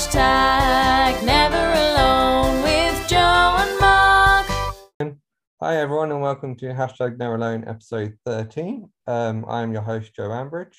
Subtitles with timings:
[0.00, 3.16] Hashtag never alone with Joe
[3.58, 4.46] and Mark.
[5.60, 8.88] Hi, everyone, and welcome to Hashtag Never Alone episode 13.
[9.06, 10.74] Um, I'm your host, Joe Ambridge.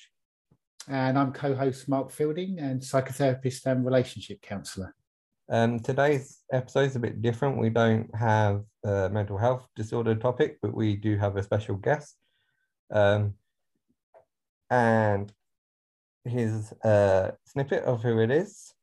[0.88, 4.92] And I'm co host Mark Fielding and psychotherapist and relationship counsellor.
[5.48, 7.58] Um, today's episode is a bit different.
[7.58, 12.16] We don't have a mental health disorder topic, but we do have a special guest.
[12.90, 13.34] Um,
[14.68, 15.32] and
[16.24, 18.74] his a snippet of who it is.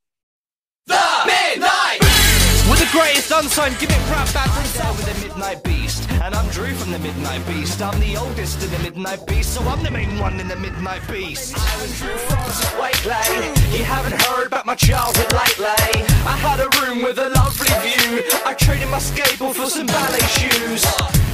[1.26, 2.70] Midnight Beast!
[2.70, 6.10] With the greatest unsigned gimmick rap band from South with the Midnight Beast.
[6.22, 7.82] And I'm Drew from the Midnight Beast.
[7.82, 11.02] I'm the oldest of the Midnight Beast, so I'm the main one in the Midnight
[11.08, 11.56] Beast.
[11.58, 12.38] I was Drew from
[12.80, 13.78] White Wakely.
[13.78, 15.66] You haven't heard about my childhood lately.
[15.66, 18.24] I had a room with a lovely view.
[18.46, 20.86] I traded my skateboard for some ballet shoes.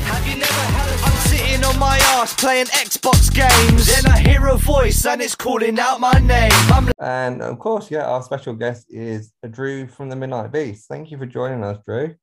[0.06, 1.04] Have you never had a...
[1.04, 3.88] I'm sitting on my ass playing Xbox games.
[3.88, 6.52] Then I hear a voice and it's calling out my name.
[6.72, 10.88] I'm And of course, yeah, our special guest is Drew from the Midnight Beast.
[10.88, 12.16] Thank you for joining us, Drew.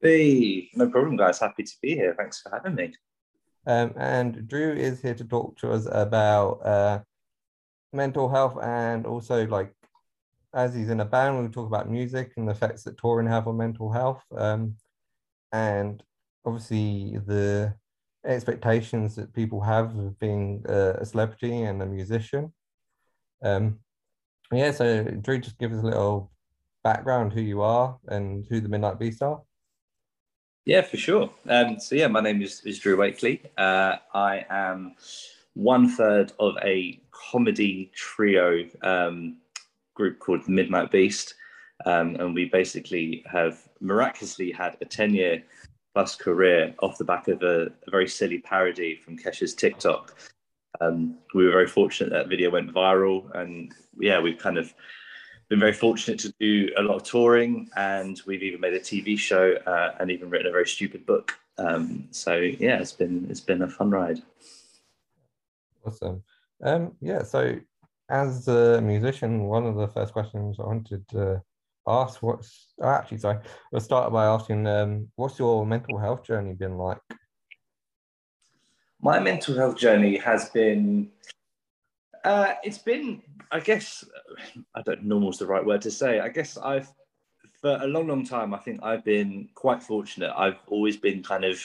[0.00, 1.38] Hey, no problem, guys.
[1.38, 2.14] Happy to be here.
[2.18, 2.94] Thanks for having me.
[3.66, 7.00] Um, and Drew is here to talk to us about uh,
[7.92, 9.72] mental health and also like
[10.54, 13.48] as he's in a band, we'll talk about music and the effects that touring have
[13.48, 14.22] on mental health.
[14.36, 14.76] Um,
[15.52, 16.02] and
[16.44, 17.74] obviously the
[18.26, 22.52] expectations that people have of being uh, a celebrity and a musician.
[23.42, 23.80] Um,
[24.52, 26.30] yeah, so Drew, just give us a little
[26.82, 29.42] background who you are and who the Midnight Beast are.
[30.64, 31.30] Yeah, for sure.
[31.48, 33.42] Um, so yeah, my name is, is Drew Wakely.
[33.58, 34.94] Uh, I am
[35.54, 39.38] one third of a comedy trio um,
[39.94, 41.34] group called Midnight Beast.
[41.86, 45.42] Um, and we basically have miraculously had a 10 year
[45.94, 50.14] plus career off the back of a, a very silly parody from Kesha's Tik Tok.
[50.80, 54.74] Um, we were very fortunate that video went viral, and yeah, we've kind of
[55.48, 59.16] been very fortunate to do a lot of touring, and we've even made a TV
[59.16, 61.38] show uh, and even written a very stupid book.
[61.58, 64.20] Um, so yeah, it's been it's been a fun ride.
[65.86, 66.24] Awesome.
[66.62, 67.56] Um, yeah, so
[68.08, 71.42] as a musician, one of the first questions I wanted to
[71.86, 73.38] ask what's oh, actually sorry,
[73.70, 76.98] we'll start by asking um, what's your mental health journey been like?
[79.00, 81.10] My mental health journey has been
[82.24, 83.22] uh, it's been,
[83.52, 84.04] I guess,
[84.74, 86.20] I don't know normal is the right word to say.
[86.20, 86.88] I guess I've,
[87.60, 90.32] for a long, long time, I think I've been quite fortunate.
[90.34, 91.60] I've always been kind of,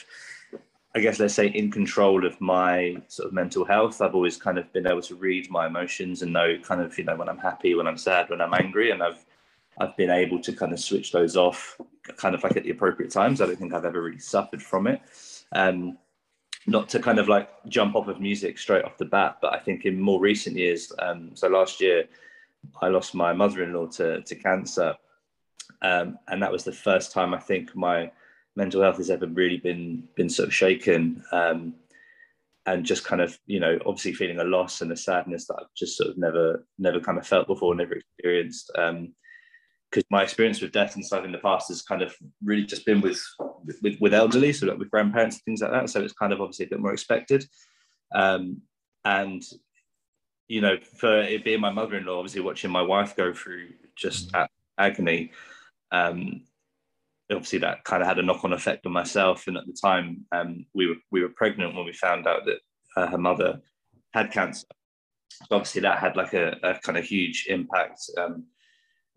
[0.96, 4.02] I guess, let's say, in control of my sort of mental health.
[4.02, 7.06] I've always kind of been able to read my emotions and know kind of, you
[7.06, 8.92] know, when I'm happy, when I'm sad, when I'm angry.
[8.92, 9.26] And I've,
[9.80, 11.80] I've been able to kind of switch those off
[12.18, 13.42] kind of like at the appropriate times.
[13.42, 15.02] I don't think I've ever really suffered from it.
[15.54, 15.98] Um,
[16.68, 19.60] not to kind of like jump off of music straight off the bat, but I
[19.60, 22.06] think in more recent years, um, so last year,
[22.82, 24.96] I lost my mother-in-law to, to cancer.
[25.82, 28.12] Um, and that was the first time I think my
[28.56, 31.24] mental health has ever really been, been sort of shaken.
[31.32, 31.76] Um,
[32.66, 35.74] and just kind of, you know, obviously feeling a loss and a sadness that I've
[35.76, 38.72] just sort of never, never kind of felt before, never experienced.
[38.78, 39.14] Um,
[39.90, 42.86] because my experience with death and stuff in the past has kind of really just
[42.86, 43.22] been with
[43.82, 45.90] with, with elderly, so like with grandparents and things like that.
[45.90, 47.46] So it's kind of obviously a bit more expected.
[48.14, 48.62] Um,
[49.06, 49.44] and
[50.48, 54.48] you know, for it being my mother-in-law, obviously watching my wife go through just mm.
[54.78, 55.32] agony,
[55.92, 56.42] um,
[57.32, 59.48] obviously that kind of had a knock-on effect on myself.
[59.48, 62.60] And at the time, um, we were we were pregnant when we found out that
[62.98, 63.62] uh, her mother
[64.14, 64.68] had cancer.
[65.30, 68.02] So obviously that had like a, a kind of huge impact.
[68.18, 68.46] Um,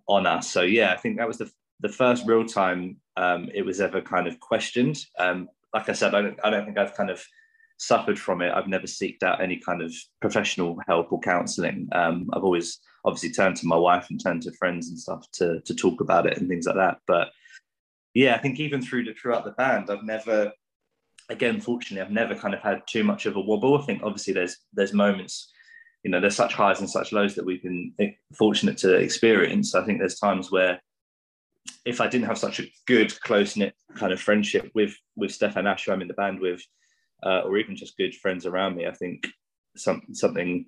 [0.08, 0.50] on us.
[0.50, 4.00] So yeah, I think that was the the first real time um, it was ever
[4.00, 5.04] kind of questioned.
[5.18, 7.24] Um, like I said, I don't, I don't think I've kind of
[7.78, 8.52] suffered from it.
[8.54, 11.88] I've never seeked out any kind of professional help or counselling.
[11.92, 15.60] Um, I've always obviously turned to my wife and turned to friends and stuff to
[15.62, 16.98] to talk about it and things like that.
[17.06, 17.30] But
[18.14, 20.52] yeah, I think even through the, throughout the band, I've never,
[21.30, 23.78] again, fortunately, I've never kind of had too much of a wobble.
[23.78, 25.51] I think obviously there's there's moments
[26.02, 27.92] you know there's such highs and such lows that we've been
[28.34, 29.74] fortunate to experience.
[29.74, 30.81] I think there's times where
[31.84, 35.66] if i didn't have such a good close knit kind of friendship with with stefan
[35.66, 36.60] ash i'm in the band with
[37.25, 39.28] uh, or even just good friends around me i think
[39.76, 40.66] some something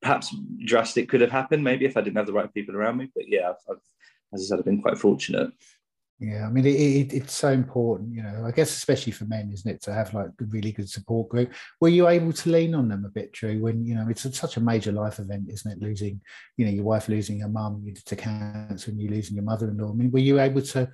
[0.00, 0.34] perhaps
[0.64, 3.08] drastic could have happened maybe if i didn't have the right people around me.
[3.14, 3.82] But yeah I've, I've,
[4.32, 5.50] as i said i've been quite fortunate
[6.20, 8.44] yeah, I mean, it, it, it's so important, you know.
[8.46, 11.52] I guess especially for men, isn't it, to have like a really good support group.
[11.80, 13.60] Were you able to lean on them a bit, Drew?
[13.60, 15.84] When you know it's a, such a major life event, isn't it?
[15.84, 16.20] Losing,
[16.56, 19.90] you know, your wife losing her mum to cancer, and you losing your mother-in-law.
[19.90, 20.88] I mean, were you able to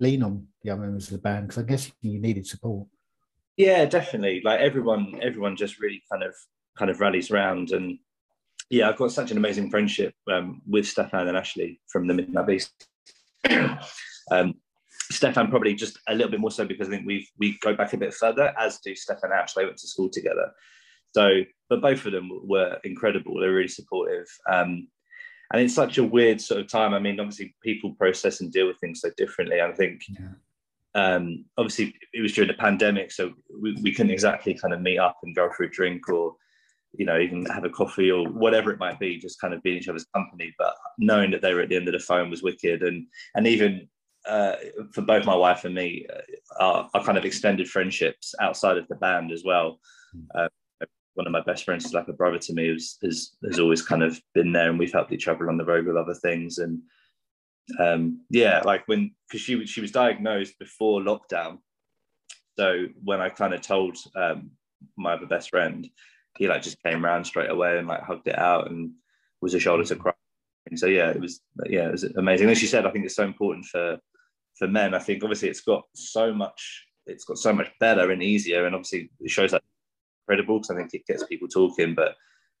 [0.00, 1.48] lean on the other members of the band?
[1.48, 2.88] Because I guess you needed support.
[3.58, 4.40] Yeah, definitely.
[4.42, 6.34] Like everyone, everyone just really kind of
[6.78, 7.98] kind of rallies around, and
[8.70, 12.46] yeah, I've got such an amazing friendship um, with Stefan and Ashley from the Midnight
[12.46, 12.88] Beast.
[14.30, 14.54] um,
[15.10, 17.92] Stefan probably just a little bit more so because I think we we go back
[17.92, 19.54] a bit further, as do Stefan and Ash.
[19.54, 20.52] They went to school together.
[21.14, 23.38] So, but both of them were incredible.
[23.38, 24.26] They're really supportive.
[24.50, 24.88] Um,
[25.52, 26.94] and it's such a weird sort of time.
[26.94, 29.60] I mean, obviously, people process and deal with things so differently.
[29.60, 30.28] I think, Yeah.
[30.94, 34.98] um, obviously, it was during the pandemic, so we, we couldn't exactly kind of meet
[34.98, 36.36] up and go for a drink or,
[36.94, 39.72] you know, even have a coffee or whatever it might be, just kind of be
[39.72, 40.54] in each other's company.
[40.58, 43.46] But knowing that they were at the end of the phone was wicked, and and
[43.46, 43.88] even
[44.26, 44.56] uh,
[44.92, 48.86] for both my wife and me, uh, our, our kind of extended friendships outside of
[48.88, 49.80] the band as well.
[50.34, 50.48] Uh,
[51.14, 53.82] one of my best friends is like a brother to me who's has, has always
[53.82, 56.58] kind of been there and we've helped each other on the road with other things.
[56.58, 56.80] And
[57.78, 61.58] um yeah like when because she was she was diagnosed before lockdown.
[62.58, 64.50] So when i kind of told um
[64.96, 65.88] my other best friend
[66.36, 68.92] he like just came around straight away and like hugged it out and
[69.40, 70.12] was a shoulder to cry.
[70.68, 72.48] And so yeah it was yeah it was amazing.
[72.48, 73.98] As she said i think it's so important for
[74.58, 78.22] for men i think obviously it's got so much it's got so much better and
[78.22, 79.62] easier and obviously it shows that
[80.26, 81.94] credible because I think it gets people talking.
[81.94, 82.14] But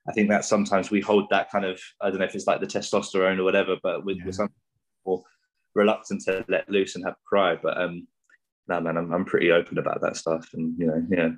[0.08, 2.60] I think that sometimes we hold that kind of I don't know if it's like
[2.60, 4.26] the testosterone or whatever, but with, Yeah.
[4.26, 5.24] with some people
[5.74, 7.56] reluctant to let loose and have a cry.
[7.56, 8.06] But um,
[8.68, 11.30] no man, I'm I'm pretty open about that stuff, and you know, yeah,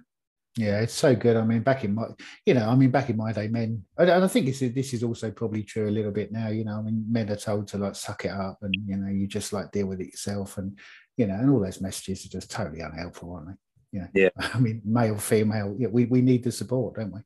[0.57, 1.37] Yeah, it's so good.
[1.37, 2.07] I mean, back in my,
[2.47, 5.03] you know, I mean, back in my day, men, and I think it's, this is
[5.03, 6.49] also probably true a little bit now.
[6.49, 9.11] You know, I mean, men are told to like suck it up, and you know,
[9.11, 10.79] you just like deal with it yourself, and
[11.17, 13.55] you know, and all those messages are just totally unhelpful, aren't they?
[13.93, 14.29] You know, Yeah.
[14.55, 17.21] I mean, male, female, yeah, we we need the support, don't we?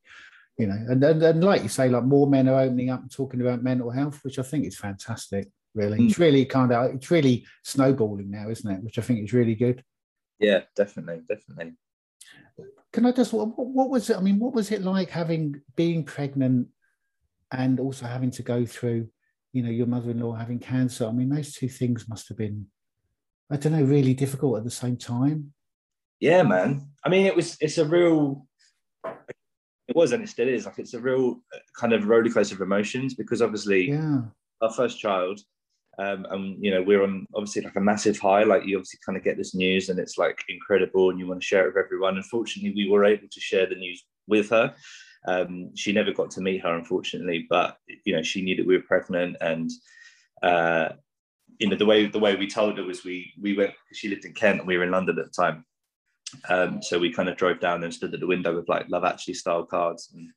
[0.56, 3.10] You know, and and, and like you say, like more men are opening up and
[3.10, 5.48] talking about mental health, which I think is fantastic.
[5.74, 6.06] Really, hmm.
[6.06, 8.82] it's really kind of it's really snowballing now, isn't it?
[8.82, 9.84] Which I think is really good.
[10.40, 11.74] yeah, definitely, definitely.
[12.92, 14.16] Can I just what, what was it?
[14.16, 16.68] I mean, what was it like having being pregnant
[17.52, 19.08] and also having to go through,
[19.52, 21.06] you know, your mother-in-law having cancer?
[21.06, 22.66] I mean, those two things must have been,
[23.50, 25.52] I don't know, really difficult at the same time.
[26.20, 26.88] Yeah, man.
[27.04, 28.46] I mean, it was it's a real.
[29.04, 32.54] It was and it still is like it's a real uh, kind of roller coaster
[32.54, 34.20] of emotions because obviously Yeah,
[34.60, 35.40] our first child
[35.98, 39.18] um, and you know we're on obviously like a massive high like you obviously kind
[39.18, 41.84] of get this news and it's like incredible and you want to share it with
[41.84, 42.16] everyone.
[42.16, 44.74] Unfortunately we were able to share the news with her.
[45.26, 48.76] Um, she never got to meet her unfortunately but you know she knew that we
[48.76, 49.68] were pregnant and
[50.42, 50.90] uh,
[51.58, 54.24] you know the way the way we told her was we we went she lived
[54.24, 55.64] in kent and we were in london at the time.
[56.50, 59.04] Um, so we kind of drove down and stood at the window with like love
[59.04, 60.28] actually style cards and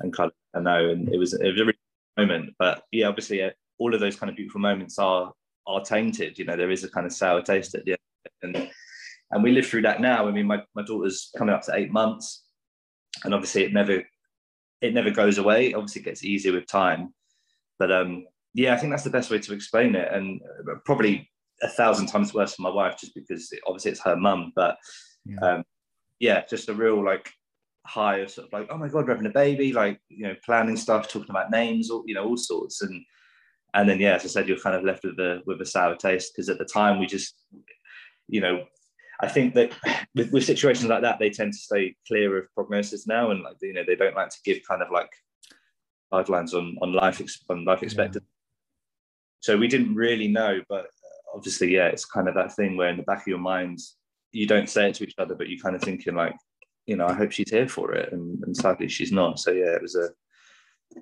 [0.00, 1.78] and kind of I know and it was it was a really
[2.18, 2.54] moment.
[2.58, 3.40] But yeah obviously
[3.78, 5.32] all of those kind of beautiful moments are
[5.66, 7.96] are tainted you know there is a kind of sour taste at the
[8.44, 8.70] end and
[9.32, 10.28] and we live through that now.
[10.28, 12.44] I mean my, my daughter's coming up to eight months
[13.24, 14.02] and obviously it never
[14.82, 15.74] it never goes away.
[15.74, 17.12] Obviously it gets easier with time.
[17.78, 20.12] But um yeah i think that's the best way to explain it.
[20.12, 20.40] And
[20.70, 21.28] uh, probably
[21.62, 24.52] a thousand times worse for my wife just because it, obviously it's her mum.
[24.54, 24.76] But
[25.24, 25.40] Yeah.
[25.42, 25.64] um
[26.20, 27.28] yeah just a real like
[27.84, 30.34] high of sort of like oh my god we're having a baby like you know
[30.44, 32.82] planning stuff talking about names all you know all sorts.
[32.82, 33.04] And
[33.76, 35.94] and then yeah as i said you're kind of left with a with a sour
[35.94, 37.34] taste because at the time we just
[38.26, 38.64] you know
[39.20, 39.70] i think that
[40.14, 43.30] with, with situations like that they tend to stay clear of prognosis now.
[43.30, 45.10] And like you know they don't like to give kind of like
[46.12, 47.20] guidelines on on life
[47.50, 48.26] on life expectancy.
[49.40, 52.88] So we didn't really know but uh, obviously yeah it's kind of that thing where
[52.88, 53.78] in the back of your mind
[54.32, 56.34] you don't say it to each other but you kind of thinking like
[56.86, 59.38] you know i hope she's here for it and, and sadly she's not.
[59.38, 60.08] So yeah it was a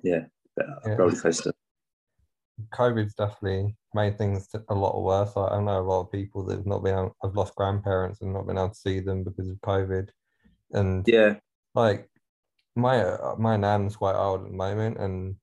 [0.03, 0.25] yeah
[0.59, 0.95] a Yeah.
[0.95, 1.51] roller coaster
[2.73, 5.35] COVID's definitely made things a lot worse.
[5.35, 8.21] Like, I know a lot of people that have not been able, have lost grandparents
[8.21, 10.09] and not been able to see them because of COVID.
[10.71, 11.35] And yeah
[11.75, 12.09] like
[12.75, 15.35] my uh, my nan's quite old at the moment, and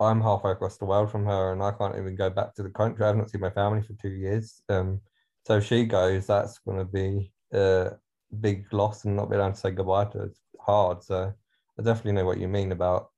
[0.00, 2.70] I'm halfway across the world from her, and I can't even go back to the
[2.70, 3.04] country.
[3.04, 4.62] I've not seen my family for two years.
[4.68, 5.00] Um,
[5.46, 7.92] so if she goes, that's going to be a
[8.40, 10.24] big loss, and not being able to say goodbye to her.
[10.24, 11.04] It's hard.
[11.04, 11.32] So
[11.78, 13.10] I definitely know what you mean about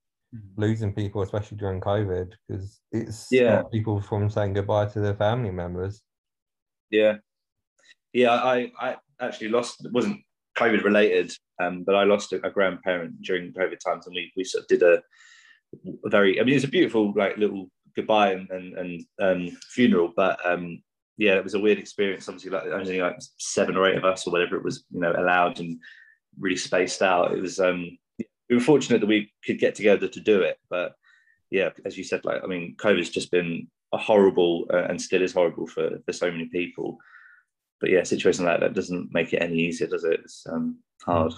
[0.56, 3.62] losing people, especially during COVID, because it's Yeah.
[3.72, 6.02] people from saying goodbye to their family members.
[6.90, 7.16] Yeah,
[8.12, 8.32] yeah.
[8.34, 9.84] I I actually lost.
[9.84, 10.20] It wasn't
[10.56, 14.44] COVID related, um, but I lost a, a grandparent during COVID times, and we we
[14.44, 15.02] sort of did a,
[16.04, 16.40] a very.
[16.40, 20.82] I mean, it's a beautiful like little goodbye and and, and um, funeral, but um,
[21.16, 22.28] yeah, it was a weird experience.
[22.28, 25.12] Obviously, like only like seven or eight of us or whatever it was, you know,
[25.16, 25.78] allowed and
[26.38, 27.32] really spaced out.
[27.32, 27.58] It was.
[27.60, 27.98] um
[28.48, 30.94] we were fortunate that we could get together to do it, but
[31.50, 35.22] yeah, as you said, like I mean, COVID's just been a horrible uh, and still
[35.22, 36.98] is horrible for for so many people.
[37.80, 40.20] But yeah, situation like that doesn't make it any easier, does it?
[40.24, 41.32] It's um, hard.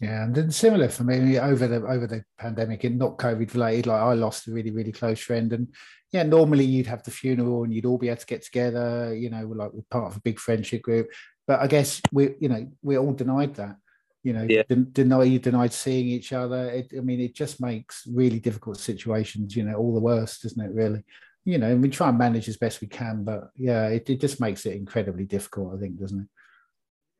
[0.00, 3.86] Yeah, and then similar for me over the over the pandemic and not COVID related.
[3.86, 5.68] Like I lost a really really close friend, and
[6.12, 9.14] yeah, normally you'd have the funeral and you'd all be able to get together.
[9.14, 11.10] You know, like we're part of a big friendship group.
[11.46, 13.76] But I guess we, you know, we're all denied that.
[14.22, 14.62] You know, Yeah.
[14.68, 16.68] den- deny you denied seeing each other.
[16.70, 19.56] It, I mean, it just makes really difficult situations.
[19.56, 20.72] You know, all the worst, doesn't it?
[20.72, 21.02] Really.
[21.44, 24.20] You know, and we try and manage as best we can, but yeah, it, it
[24.20, 25.74] just makes it incredibly difficult.
[25.74, 26.28] I think, doesn't it?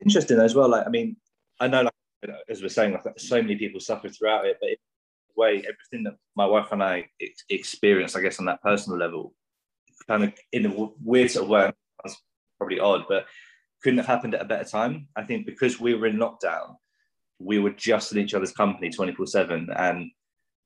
[0.02, 0.68] interesting as well.
[0.68, 1.16] Like, I mean,
[1.58, 1.92] I know, like
[2.48, 6.04] as we're saying, like so many people suffer throughout it, but in a way, everything
[6.04, 9.34] that my wife and I ex- experienced, I guess, on that personal level,
[10.08, 12.16] kind of in a w- weird sort of way, that's
[12.58, 13.26] probably odd, but
[13.82, 15.08] couldn't have happened at a better time.
[15.16, 16.76] I think because we were in lockdown,
[17.40, 19.68] we were just in each other's company 24 7.
[19.76, 20.10] And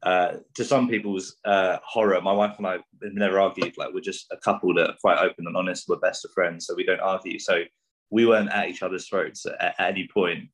[0.03, 2.83] uh, to some people's uh, horror, my wife and I have
[3.15, 3.75] never argued.
[3.79, 5.89] Like, we're just a couple that are quite open and honest.
[5.89, 7.39] We're best of friends, so we don't argue.
[7.39, 7.63] So
[8.11, 10.51] we weren't at each other's throats at, at any point.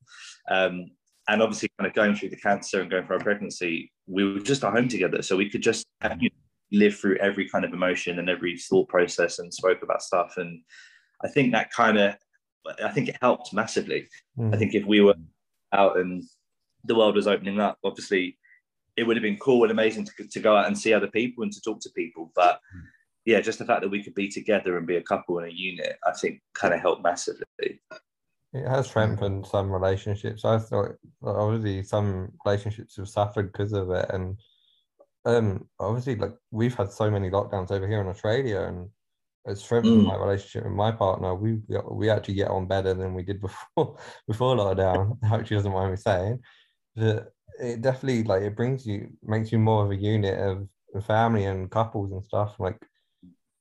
[0.49, 0.85] Um,
[1.27, 4.39] and obviously, kind of going through the cancer and going through our pregnancy, we were
[4.39, 5.21] just at home together.
[5.21, 5.85] So we could just
[6.19, 6.35] you know,
[6.71, 10.35] live through every kind of emotion and every thought process and spoke about stuff.
[10.37, 10.61] And
[11.23, 12.15] I think that kind of,
[12.83, 14.07] I think it helped massively.
[14.37, 14.53] Mm.
[14.53, 15.15] I think if we were
[15.73, 16.23] out and
[16.85, 18.37] the world was opening up, obviously
[18.97, 21.43] it would have been cool and amazing to, to go out and see other people
[21.43, 22.31] and to talk to people.
[22.35, 22.59] But
[23.25, 25.53] yeah, just the fact that we could be together and be a couple in a
[25.53, 27.45] unit, I think kind of helped massively.
[28.53, 30.43] It has strengthened some relationships.
[30.43, 34.37] I thought obviously some relationships have suffered because of it, and
[35.23, 38.89] um, obviously like we've had so many lockdowns over here in Australia, and
[39.45, 40.05] it's strengthened Mm.
[40.05, 41.33] my relationship with my partner.
[41.35, 45.17] We we actually get on better than we did before before lockdown.
[45.23, 46.39] I hope she doesn't mind me saying,
[46.95, 51.45] but it definitely like it brings you makes you more of a unit of family
[51.45, 52.55] and couples and stuff.
[52.59, 52.77] Like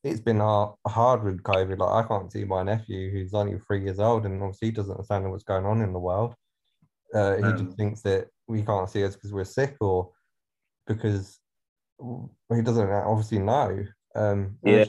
[0.03, 1.79] it's been hard, hard with COVID.
[1.79, 4.93] Like I can't see my nephew who's only three years old and obviously he doesn't
[4.93, 6.35] understand what's going on in the world.
[7.15, 10.13] Uh, he Um, just thinks that we can't see us because we're sick or
[10.87, 11.41] because
[12.01, 13.85] he doesn't obviously know.
[14.15, 14.85] Um, Yeah.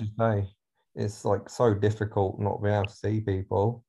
[0.95, 3.83] As you say, it's like so difficult not being able to see people,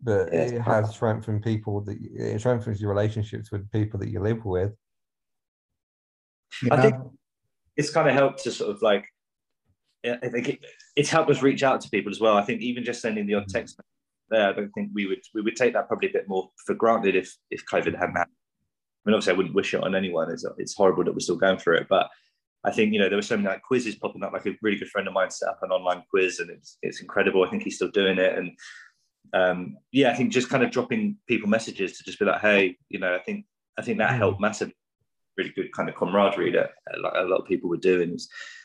[0.00, 0.40] but Yeah.
[0.40, 4.72] it has strengthened people that it strengthens your relationships with people that you live with.
[6.62, 6.96] You I think
[7.76, 9.04] it's kind of helped to sort of like
[10.04, 10.64] I I think it,
[10.96, 12.36] it's helped us reach out to people as well.
[12.36, 13.52] I think even just sending the odd mm.
[13.52, 13.80] text
[14.30, 16.74] there, I don't think we would we would take that probably a bit more for
[16.74, 18.36] granted if if COVID hadn't happened.
[19.06, 20.30] I mean, obviously, I wouldn't wish it on anyone.
[20.30, 22.08] It's it's horrible that we're still going through it, but
[22.64, 24.32] I think you know there were so many like quizzes popping up.
[24.32, 27.00] Like a really good friend of mine set up an online quiz, and it's it's
[27.00, 27.44] incredible.
[27.44, 28.50] I think he's still doing it, and
[29.32, 32.76] um, yeah, I think just kind of dropping people messages to just be like, hey,
[32.88, 33.46] you know, I think
[33.78, 34.18] I think that Mm.
[34.18, 34.74] helped massively.
[35.36, 38.18] Really good kind of camaraderie that uh, like a lot of people were doing.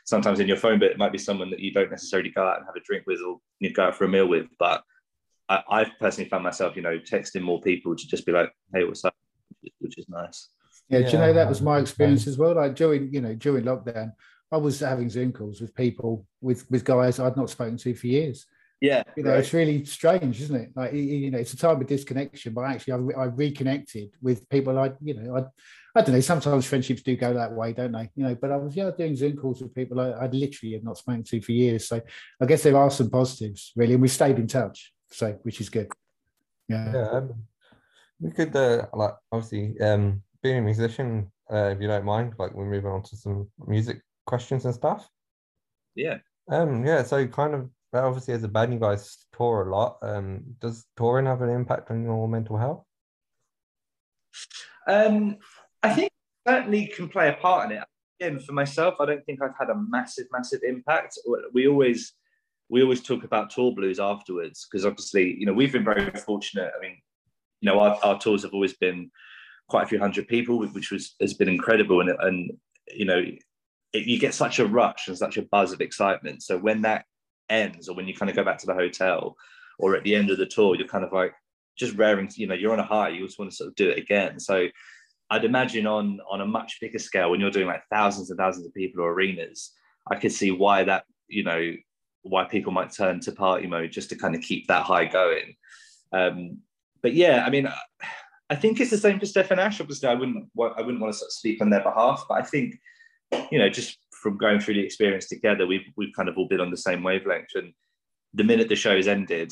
[0.06, 2.58] Sometimes in your phone, but it might be someone that you don't necessarily go out
[2.58, 4.48] and have a drink with or you go out for a meal with.
[4.58, 4.84] But
[5.48, 8.86] I, I've personally found myself, you know, texting more people to just be like, hey,
[8.86, 9.16] what's up?
[9.80, 10.50] Which is nice.
[10.94, 12.56] Yeah, do you know that was my experience as well?
[12.56, 14.14] Like during, you know, during lockdown,
[14.52, 18.08] I was having Zoom calls with people with with guys I'd not spoken to for
[18.08, 18.46] years.
[18.84, 19.04] Yeah.
[19.16, 19.40] You know, right.
[19.40, 20.72] it's really strange, isn't it?
[20.76, 24.50] Like, you know, it's a time of disconnection, but actually, I, re- I reconnected with
[24.50, 25.46] people I, you know, I,
[25.98, 26.20] I don't know.
[26.20, 28.10] Sometimes friendships do go that way, don't they?
[28.16, 30.84] You know, but I was yeah doing Zoom calls with people I, I'd literally have
[30.84, 31.88] not spoken to for years.
[31.88, 32.02] So
[32.42, 35.70] I guess there are some positives, really, and we stayed in touch, so which is
[35.70, 35.90] good.
[36.68, 36.92] Yeah.
[36.94, 37.34] Yeah, um,
[38.20, 42.54] we could uh, like obviously um being a musician, uh, if you don't mind, like
[42.54, 45.10] we're moving on to some music questions and stuff.
[45.96, 46.18] yeah.
[46.50, 49.98] Um, yeah, so kind of obviously as a band, you guys tour a lot.
[50.02, 52.84] Um, does touring have an impact on your mental health?
[54.88, 55.38] Um,
[55.82, 56.12] I think
[56.46, 57.84] certainly can play a part in it.
[58.20, 61.18] Again, for myself, I don't think I've had a massive, massive impact.
[61.54, 62.14] We always
[62.70, 66.72] we always talk about tour blues afterwards because obviously, you know, we've been very fortunate.
[66.78, 66.98] I mean,
[67.62, 69.12] you know, our, our tours have always been
[69.70, 72.02] quite a few hundred people, which was has been incredible.
[72.02, 72.52] And and
[72.92, 76.44] you know, it, you get such a rush and such a buzz of excitement.
[76.44, 77.06] So when that
[77.50, 79.36] ends, or when you kind of go back to the hotel,
[79.80, 81.34] or at the end of the tour, you're kind of like
[81.78, 82.30] just raring.
[82.36, 83.10] You know, you're on a high.
[83.10, 84.40] You just want to sort of do it again.
[84.40, 84.68] So
[85.30, 88.66] I'd imagine on on a much bigger scale, when you're doing like thousands and thousands
[88.66, 89.72] of people or arenas,
[90.10, 91.74] I could see why that you know
[92.24, 95.56] why people might turn to party mode just to kind of keep that high going.
[96.12, 96.60] Um,
[97.02, 97.68] but yeah, I mean,
[98.50, 99.80] I think it's the same for Stefan Ash.
[99.80, 102.44] Obviously, I wouldn't I wouldn't want to sort of speak on their behalf, but I
[102.44, 102.76] think
[103.52, 106.62] you know just from going through the experience together, we've we've kind of all been
[106.62, 107.50] on the same wavelength.
[107.56, 107.74] And
[108.34, 109.52] the minute the show show's ended,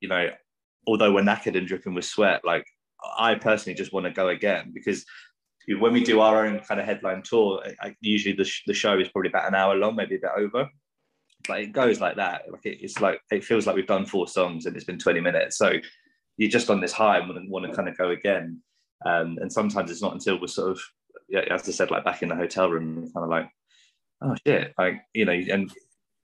[0.00, 0.30] you know,
[0.86, 2.66] although we're knackered and dripping with sweat, like
[3.18, 5.04] I personally just want to go again because
[5.78, 8.98] when we do our own kind of headline tour, I, usually the, sh- the show
[8.98, 10.68] is probably about an hour long, maybe a bit over.
[11.46, 12.42] But it goes like that.
[12.50, 15.20] Like it, it's like it feels like we've done four songs and it's been 20
[15.20, 15.58] minutes.
[15.58, 15.72] So
[16.36, 18.60] you're just on this high and want to, want to kind of go again.
[19.06, 20.80] Um, and sometimes it's not until we're sort of,
[21.28, 23.48] yeah, as I said, like back in the hotel room, kind of like,
[24.22, 25.70] oh shit, like you know, and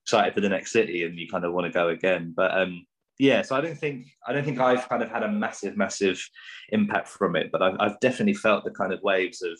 [0.04, 2.32] excited for the next city, and you kind of want to go again.
[2.34, 2.86] But um,
[3.18, 6.20] yeah, so I don't think I don't think I've kind of had a massive, massive
[6.70, 9.58] impact from it, but I've, I've definitely felt the kind of waves of,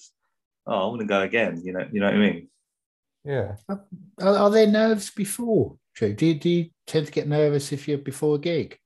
[0.66, 1.60] oh, I want to go again.
[1.64, 2.48] You know, you know what I mean?
[3.24, 3.56] Yeah.
[3.68, 3.84] Are,
[4.20, 5.76] are there nerves before?
[5.94, 6.14] True.
[6.14, 8.78] Do you, do you tend to get nervous if you're before a gig?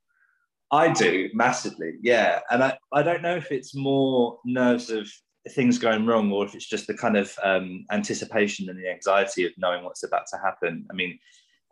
[0.75, 2.41] I do massively, yeah.
[2.51, 5.09] And I, I don't know if it's more nerves of
[5.51, 9.47] things going wrong or if it's just the kind of um, anticipation and the anxiety
[9.47, 10.85] of knowing what's about to happen.
[10.91, 11.17] I mean,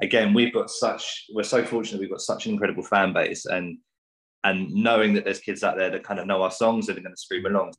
[0.00, 3.78] again, we've got such, we're so fortunate we've got such an incredible fan base and
[4.44, 7.00] and knowing that there's kids out there that kind of know our songs and are
[7.00, 7.72] going to scream along,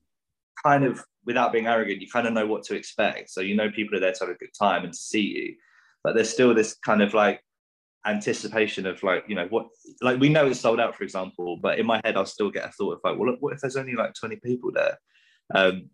[0.64, 3.30] kind of without being arrogant, you kind of know what to expect.
[3.30, 5.56] So you know people are there to have a good time and to see you.
[6.06, 7.42] But there's still this kind of like
[8.06, 9.68] anticipation of like you know what
[10.02, 12.66] like we know it's sold out for example but in my head i'll still get
[12.66, 14.98] a thought of like well what if there's only like 20 people there?
[15.56, 15.90] Um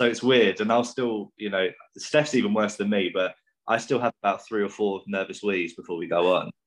[0.00, 3.34] so it's weird and i'll still you know steph's even worse than me but
[3.68, 6.50] i still have about three or four nervous wheeze before we go on.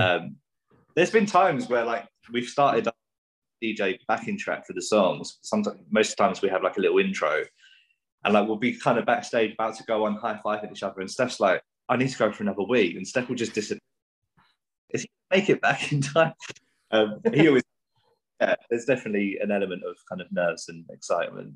[0.00, 0.36] Um
[0.94, 2.88] there's been times where like we've started
[3.62, 5.38] dj backing track for the songs.
[5.42, 7.44] Sometimes most times we have like a little intro
[8.24, 10.82] and like we'll be kind of backstage about to go on high five at each
[10.82, 13.54] other and steph's like i need to go for another week and steph will just
[13.54, 13.80] disappear
[14.90, 16.32] is he make it back in time?
[16.90, 17.64] Um, he always,
[18.40, 21.54] yeah, there's definitely an element of kind of nerves and excitement.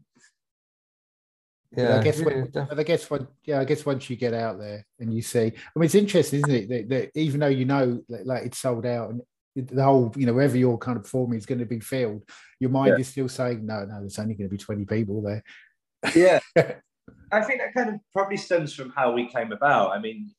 [1.77, 1.99] Yeah.
[1.99, 4.59] I guess yeah, when, def- I guess when, yeah, I guess once you get out
[4.59, 6.69] there and you see, I mean, it's interesting, isn't it?
[6.69, 9.23] That, that even though you know, that, like it's sold out and
[9.57, 12.23] the whole, you know, wherever you're kind of performing is going to be filled,
[12.61, 13.01] your mind Yeah.
[13.01, 15.43] is still saying, no, no, there's only going to be 20 people there.
[16.15, 16.41] Yeah.
[17.33, 19.93] I think that kind of probably stems from how we came about.
[19.93, 20.31] I mean,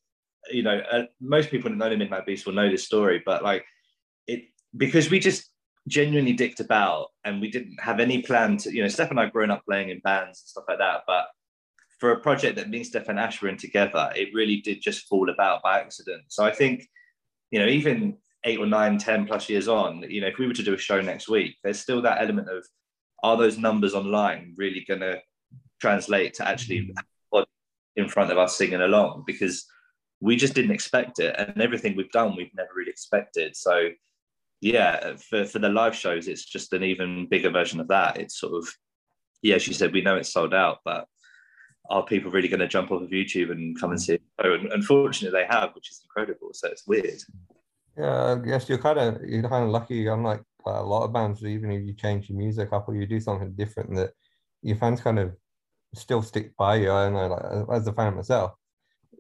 [0.52, 3.44] you know, uh, most people that know the Midnight Beast will know this story, but
[3.44, 3.66] like
[4.28, 4.46] it
[4.76, 5.50] because we just
[5.88, 9.26] genuinely dicked about and we didn't have any plan to, you know, Steph and I
[9.28, 11.02] grown up playing in bands and stuff like that.
[11.06, 11.26] But
[12.00, 14.82] for a project that me and Steph and Ash were in together, it really did
[14.82, 16.24] just fall about by accident.
[16.30, 16.88] So I think,
[17.52, 20.54] you know, even eight or nine, ten plus years on, you know, if we were
[20.54, 22.66] to do a show next week, there's still that element of
[23.24, 25.18] are those numbers online really gonna
[25.80, 26.94] translate to actually
[27.96, 29.66] in front of us singing along because
[30.24, 31.36] we just didn't expect it.
[31.38, 33.56] And everything we've done we've never really expected.
[33.56, 33.90] So
[34.62, 38.18] yeah for, for the live shows it's just an even bigger version of that.
[38.18, 38.74] It's sort of
[39.42, 41.06] yeah she said we know it's sold out but
[41.90, 44.22] are people really going to jump off of youtube and come and see it?
[44.42, 46.52] Oh, and unfortunately they have which is incredible.
[46.54, 47.22] So it's weird.
[47.98, 50.08] Yeah, I guess you're kind of you're kind of lucky.
[50.08, 53.06] Unlike uh, a lot of bands, even if you change your music up or you
[53.06, 54.12] do something different, that
[54.62, 55.34] your fans kind of
[55.94, 56.92] still stick by you.
[56.92, 58.54] I don't know, like as a fan myself,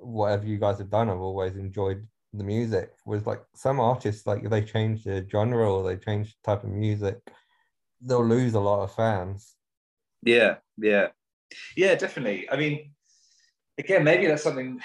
[0.04, 2.92] whatever you guys have done, I've always enjoyed the music.
[3.06, 6.64] Was like some artists, like if they change the genre or they change the type
[6.64, 7.20] of music,
[8.02, 9.56] they'll lose a lot of fans.
[10.24, 11.08] Yeah, yeah,
[11.76, 12.50] yeah, definitely.
[12.50, 12.92] I mean,
[13.78, 14.80] again, maybe that's something.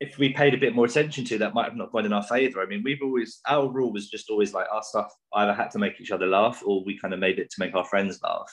[0.00, 2.22] If we paid a bit more attention to, that might have not gone in our
[2.22, 2.62] favour.
[2.62, 5.78] I mean, we've always our rule was just always like our stuff either had to
[5.78, 8.50] make each other laugh or we kind of made it to make our friends laugh.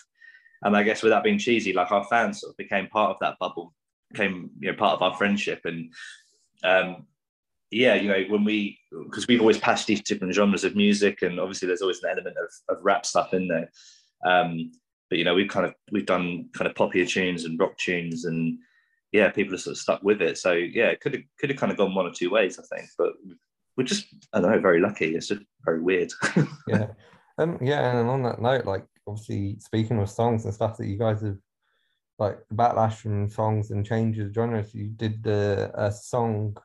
[0.63, 3.37] And I guess without being cheesy, like our fans sort of became part of that
[3.39, 3.73] bubble,
[4.11, 5.61] became you know part of our friendship.
[5.65, 5.93] And
[6.63, 7.07] um,
[7.71, 11.39] yeah, you know, when we because we've always passed these different genres of music, and
[11.39, 13.69] obviously there's always an element of, of rap stuff in there.
[14.25, 14.71] Um,
[15.09, 18.25] but you know, we've kind of we've done kind of poppier tunes and rock tunes,
[18.25, 18.57] and
[19.11, 20.37] yeah, people are sort of stuck with it.
[20.37, 22.75] So yeah, it could have could have kind of gone one or two ways, I
[22.75, 22.89] think.
[22.97, 23.13] But
[23.75, 25.15] we're just I don't know, very lucky.
[25.15, 26.11] It's just very weird.
[26.67, 26.87] Yeah,
[27.37, 30.97] um, yeah, and on that note, like obviously speaking of songs and stuff that you
[30.97, 31.37] guys have
[32.19, 36.57] like backlash from songs and changes of genres, you did the a song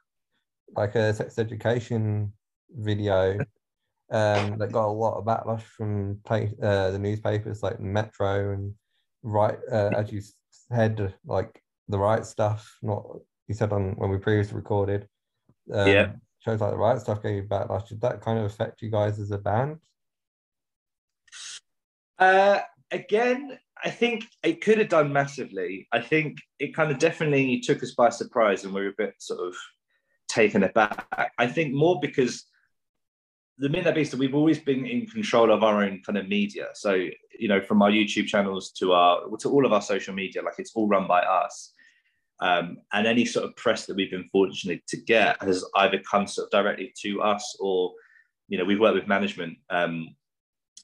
[0.75, 2.33] like a sex education
[2.71, 3.35] video
[4.11, 8.75] um that got a lot of backlash from play, uh, the newspapers like Metro and
[9.23, 13.05] right uh, as you said like the Wright Stuff not
[13.49, 15.07] you said on when we previously recorded
[15.71, 16.13] um, Yeah.
[16.41, 17.89] shows like the Wright Stuff gave you backlash.
[17.89, 19.79] Did that kind of affect you guys as a band?
[22.19, 22.61] Uh,
[22.91, 25.89] again, I think it could have done massively.
[25.93, 29.15] I think it kind of definitely took us by surprise and we were a bit
[29.19, 29.57] sort of
[30.29, 31.07] taken aback.
[31.39, 32.45] I think more because
[33.59, 36.69] the Midnight Beast, we've always been in control of our own kind of media.
[36.75, 36.95] So,
[37.39, 40.59] you know, from our YouTube channels to our to all of our social media, like
[40.59, 41.73] it's all run by us.
[42.41, 46.27] Um, and any sort of press that we've been fortunate to get has either come
[46.27, 47.93] sort of directly to us or,
[48.49, 50.09] you know, we've worked with management um,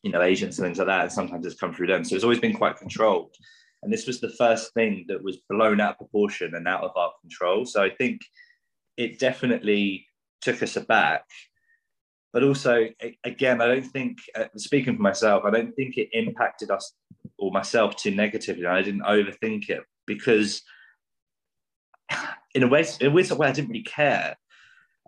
[0.03, 1.03] you know, agents and things like that.
[1.03, 2.05] And sometimes it's come through them.
[2.05, 3.35] So it's always been quite controlled.
[3.83, 6.97] And this was the first thing that was blown out of proportion and out of
[6.97, 7.65] our control.
[7.65, 8.23] So I think
[8.97, 10.07] it definitely
[10.41, 11.25] took us aback.
[12.33, 12.89] But also,
[13.25, 16.93] again, I don't think, uh, speaking for myself, I don't think it impacted us
[17.39, 18.67] or myself too negatively.
[18.67, 20.63] I didn't overthink it because,
[22.55, 24.37] in a way, in a weird way, I didn't really care.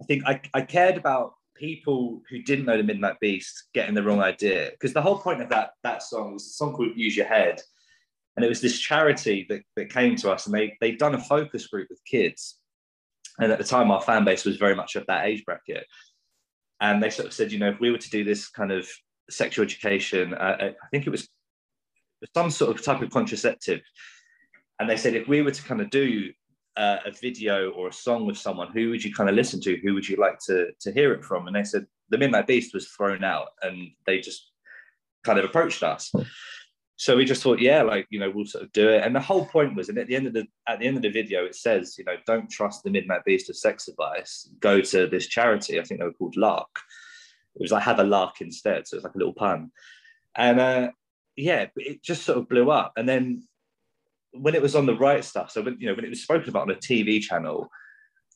[0.00, 4.02] I think I, I cared about people who didn't know the Midnight Beast getting the
[4.02, 4.70] wrong idea.
[4.72, 7.60] Because the whole point of that that song was a song called Use Your Head,
[8.34, 11.20] and it was this charity that, that came to us and they they'd done a
[11.20, 12.58] focus group with kids,
[13.38, 15.86] and at the time our fan base was very much of that age bracket,
[16.80, 18.88] and they sort of said, you know, if we were to do this kind of
[19.28, 21.28] sexual education, uh, I think it was
[22.34, 23.80] some sort of type of contraceptive,
[24.80, 26.32] and they said if we were to kind of do
[26.76, 29.76] uh, a video or a song with someone, who would you kind of listen to?
[29.78, 31.46] Who would you like to to hear it from?
[31.46, 34.50] And they said the Midnight Beast was thrown out, and they just
[35.24, 36.12] kind of approached us.
[36.96, 39.02] So we just thought, yeah, like you know, we'll sort of do it.
[39.02, 41.02] And the whole point was, and at the end of the at the end of
[41.02, 44.48] the video, it says, you know, don't trust the Midnight Beast of sex advice.
[44.60, 45.80] Go to this charity.
[45.80, 46.68] I think they were called Lark.
[47.56, 49.72] It was like have a lark instead, so it's like a little pun.
[50.36, 50.90] And uh,
[51.36, 52.92] yeah, it just sort of blew up.
[52.96, 53.48] And then
[54.32, 56.48] when it was on the Wright Stuff, so when you know when it was spoken
[56.48, 57.68] about on a TV channel,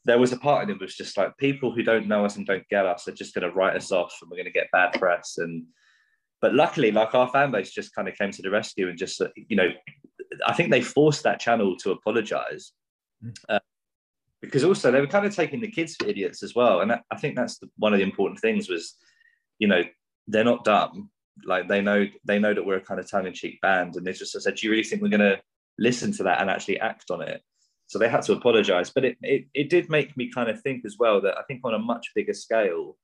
[0.04, 2.46] there was a part in it was just like people who don't know us and
[2.46, 4.70] don't get us are just going to write us off, and we're going to get
[4.72, 5.38] bad press.
[5.38, 5.64] And
[6.40, 9.20] but luckily, like our fan base just kind of came to the rescue and just
[9.48, 9.70] you know,
[10.46, 12.72] I think they forced that channel to apologize.
[13.48, 13.60] Uh,
[14.42, 17.16] because also they were kind of taking the kids for idiots as well, and I
[17.16, 18.96] think that's the, one of the important things was,
[19.58, 19.82] you know,
[20.26, 21.10] they're not dumb.
[21.46, 24.06] Like they know they know that we're a kind of tongue in cheek band, and
[24.06, 25.40] they just said, "Do you really think we're going to
[25.78, 27.42] listen to that and actually act on it.
[27.86, 28.90] So they had to apologize.
[28.90, 31.60] But it, it, it did make me kind of think as well that I think
[31.64, 32.96] on a much bigger scale,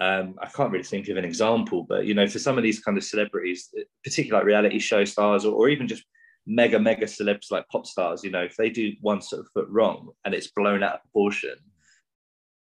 [0.00, 2.80] um, I can't really think of an example, but you know, for some of these
[2.80, 6.04] kind of celebrities, particularly like reality show stars or, or even just
[6.46, 9.66] mega, mega celebs like pop stars, you know, if they do one sort of foot
[9.68, 11.56] wrong and it's blown out of proportion,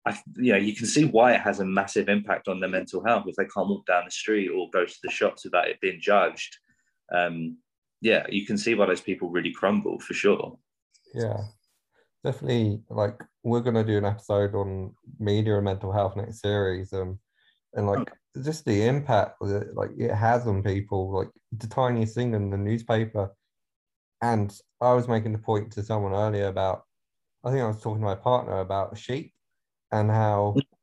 [0.07, 3.03] I, you know, you can see why it has a massive impact on their mental
[3.05, 5.81] health if they can't walk down the street or go to the shops without it
[5.81, 6.57] being judged.
[7.13, 7.57] Um,
[8.01, 10.57] yeah, you can see why those people really crumble for sure.
[11.13, 11.37] Yeah,
[12.23, 12.81] definitely.
[12.89, 17.19] Like we're gonna do an episode on media and mental health next series, um,
[17.73, 18.11] and like
[18.43, 22.57] just the impact that like it has on people, like the tiniest thing in the
[22.57, 23.33] newspaper.
[24.21, 26.83] And I was making the point to someone earlier about,
[27.43, 29.31] I think I was talking to my partner about sheep
[29.91, 30.55] and how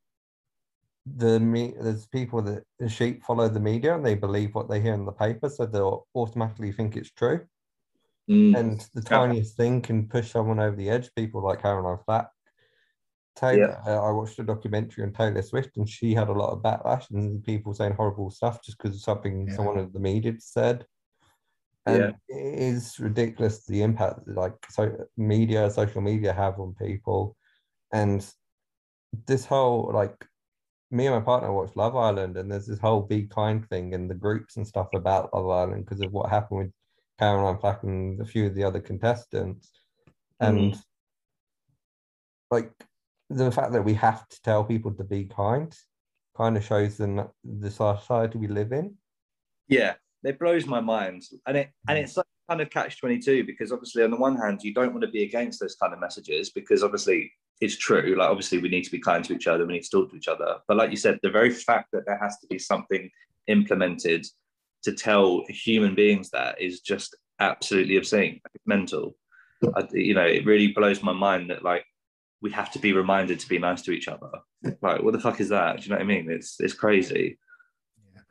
[1.07, 4.81] the me there's people that the sheep follow the media and they believe what they
[4.81, 7.47] hear in the paper, so they'll automatically think it's true.
[8.31, 8.57] Mm.
[8.57, 11.11] And the tiniest thing can push someone over the edge.
[11.15, 12.31] People like Caroline Flack.
[13.37, 16.63] Taylor, uh, I watched a documentary on Taylor Swift, and she had a lot of
[16.63, 19.55] backlash and people saying horrible stuff just because of something Yeah.
[19.55, 20.87] someone in the media said.
[21.85, 22.13] And Yeah.
[22.29, 27.37] it is ridiculous the impact that, like so media, social media have on people,
[27.93, 28.25] and
[29.27, 30.27] this whole like
[30.95, 34.09] me and my partner watched Love Island, and there's this whole be kind thing and
[34.09, 36.73] the groups and stuff about Love Island because of what happened with
[37.19, 39.71] Caroline Flack and a few of the other contestants.
[40.39, 40.83] And mm.
[42.51, 42.73] like
[43.29, 45.77] the fact that we have to tell people to be kind
[46.37, 48.95] kind of shows them the society we live in.
[49.69, 53.43] Yeah, it blows my mind, and it and it's like kind of catch twenty two
[53.45, 55.99] because obviously on the one hand you don't want to be against those kind of
[55.99, 58.15] messages because obviously it's true.
[58.19, 60.17] Like obviously we need to be kind to each other, we need to talk to
[60.17, 60.57] each other.
[60.69, 63.11] But like you said, the very fact that there has to be something
[63.47, 64.27] implemented
[64.83, 69.17] to tell human beings that is just absolutely obscene, it's mental.
[69.77, 71.85] I, you know, it really blows my mind that like
[72.43, 74.31] we have to be reminded to be nice to each other.
[74.83, 75.79] Like, what the fuck is that?
[75.79, 76.31] Do you know what I mean?
[76.31, 77.39] It's it's crazy.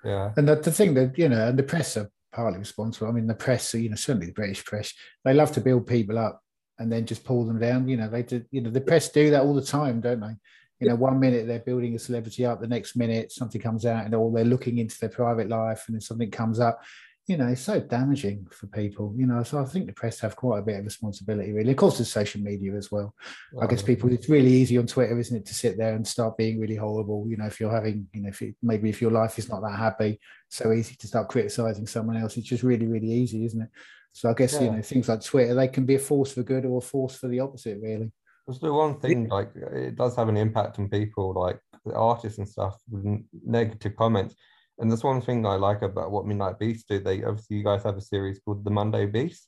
[0.04, 0.34] Yeah.
[0.38, 3.08] And the, the thing that, you know, and the press are partly responsible.
[3.08, 6.20] I mean, the press, you know, certainly the British press, they love to build people
[6.20, 6.42] up
[6.80, 7.88] and then just pull them down.
[7.88, 10.36] You know, they do, you know, the press do that all the time, don't they?
[10.80, 14.06] You know, one minute they're building a celebrity up, the next minute something comes out
[14.06, 16.82] and all they're looking into their private life and then something comes up.
[17.26, 19.44] You know, it's so damaging for people, you know.
[19.44, 21.72] So I think the press have quite a bit of responsibility, really.
[21.72, 23.16] Of course, there's social media as well.
[23.62, 26.36] I guess people, it's really easy on Twitter, isn't it, to sit there and start
[26.36, 27.26] being really horrible.
[27.30, 29.62] You know, if you're having, you know, if you, maybe if your life is not
[29.62, 32.36] that happy, so easy to start criticizing someone else.
[32.36, 33.70] It's just really, really easy, isn't it?
[34.16, 36.66] So I guess you know things like Twitter, they can be a force for good
[36.66, 38.12] or a force for the opposite, really.
[38.48, 42.38] That's the one thing, like it does have an impact on people, like the artists
[42.38, 43.04] and stuff, with
[43.44, 44.36] negative comments.
[44.78, 47.00] And that's one thing I like about what Midnight Beast do.
[47.00, 49.48] They obviously you guys have a series called The Monday Beast,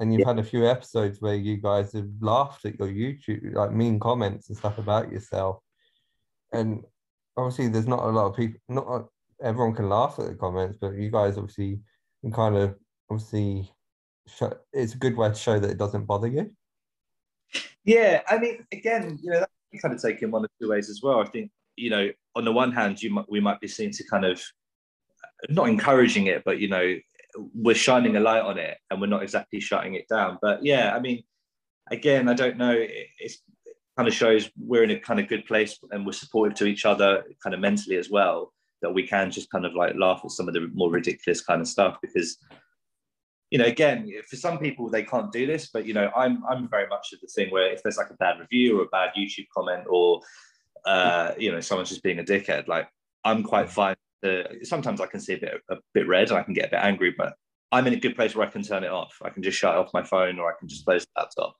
[0.00, 3.72] and you've had a few episodes where you guys have laughed at your YouTube, like
[3.72, 5.60] mean comments and stuff about yourself.
[6.52, 6.82] And
[7.36, 8.58] obviously, there's not a lot of people.
[8.68, 9.06] Not
[9.40, 11.78] everyone can laugh at the comments, but you guys obviously
[12.22, 12.74] can kind of
[13.08, 13.70] obviously.
[14.28, 16.50] Show, it's a good way to show that it doesn't bother you.
[17.84, 20.68] Yeah, I mean, again, you know, that can kind of take in one of two
[20.68, 21.20] ways as well.
[21.20, 24.04] I think, you know, on the one hand, you might we might be seen to
[24.04, 24.42] kind of
[25.48, 26.96] not encouraging it, but you know,
[27.54, 30.38] we're shining a light on it and we're not exactly shutting it down.
[30.40, 31.22] But yeah, I mean,
[31.90, 32.72] again, I don't know.
[32.72, 36.12] It, it's it kind of shows we're in a kind of good place and we're
[36.12, 38.52] supportive to each other, kind of mentally as well.
[38.82, 41.60] That we can just kind of like laugh at some of the more ridiculous kind
[41.60, 42.36] of stuff because
[43.56, 46.68] you know, again, for some people they can't do this, but you know, I'm I'm
[46.68, 49.12] very much of the thing where if there's like a bad review or a bad
[49.16, 50.20] YouTube comment or
[50.84, 52.86] uh, you know, someone's just being a dickhead, like
[53.24, 53.96] I'm quite fine.
[54.24, 56.72] To, sometimes I can see a bit a bit red and I can get a
[56.72, 57.32] bit angry, but
[57.72, 59.16] I'm in a good place where I can turn it off.
[59.22, 61.56] I can just shut off my phone or I can just close the laptop.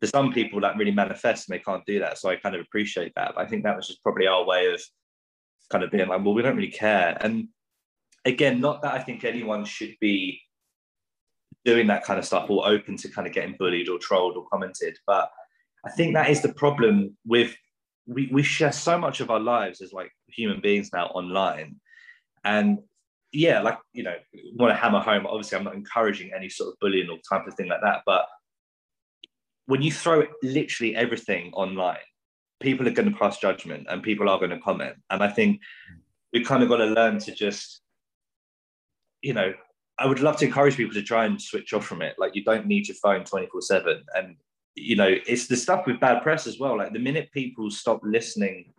[0.00, 2.16] For some people, that really manifests and they can't do that.
[2.16, 3.32] So I kind of appreciate that.
[3.34, 4.82] But I think that was just probably our way of
[5.68, 7.18] kind of being like, well, we don't really care.
[7.20, 7.48] And
[8.24, 10.40] again, not that I think anyone should be
[11.64, 14.46] doing that kind of stuff or open to kind of getting bullied or trolled or
[14.48, 14.98] commented.
[15.06, 15.30] But
[15.86, 17.54] I think that is the problem with
[18.06, 21.76] we, we share so much of our lives as like human beings now online.
[22.44, 22.78] And
[23.30, 24.14] yeah, like, you know,
[24.54, 27.54] want to hammer home, obviously I'm not encouraging any sort of bullying or type of
[27.54, 28.02] thing like that.
[28.04, 28.26] But
[29.66, 31.98] when you throw literally everything online,
[32.60, 34.96] people are going to pass judgment and people are going to comment.
[35.10, 35.60] And I think
[36.32, 37.80] we've kind of got to learn to just,
[39.22, 39.54] you know,
[40.02, 42.16] I would love to encourage people to try and switch off from it.
[42.18, 44.02] Like you don't need your phone 24 seven.
[44.16, 44.36] And,
[44.74, 46.76] you know, it's the stuff with bad press as well.
[46.76, 48.72] Like the minute people stop listening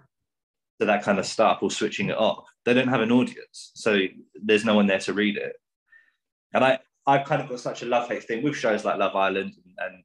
[0.82, 3.72] to that kind of stuff or switching it off, they don't have an audience.
[3.74, 4.02] So
[4.44, 5.54] there's no one there to read it.
[6.54, 9.16] And I, I've kind of got such a love hate thing with shows like Love
[9.16, 10.04] Island and, and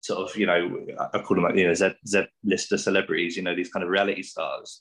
[0.00, 3.42] sort of, you know, I call them like, you know, Z, Z lister celebrities, you
[3.42, 4.80] know, these kind of reality stars.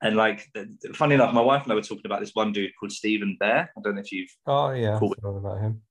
[0.00, 0.46] And like,
[0.94, 3.70] funny enough, my wife and I were talking about this one dude called Stephen Bear.
[3.76, 4.30] I don't know if you've.
[4.46, 4.96] Oh yeah.
[4.96, 5.82] I about him.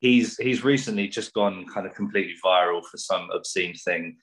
[0.00, 4.18] He's he's recently just gone kind of completely viral for some obscene thing.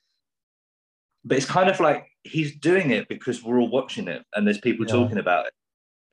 [1.24, 4.60] But it's kind of like he's doing it because we're all watching it, and there's
[4.60, 4.94] people Yeah.
[4.94, 5.54] talking about it,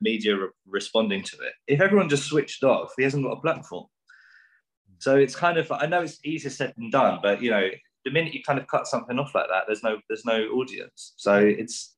[0.00, 1.52] media re- responding to it.
[1.66, 3.87] If everyone just switched off, he hasn't got a platform.
[4.98, 7.68] So it's kind of I know it's easier said than done, but you know
[8.06, 11.12] the minute you kind of cut something off like that, there's no there's no audience.
[11.16, 11.94] So it's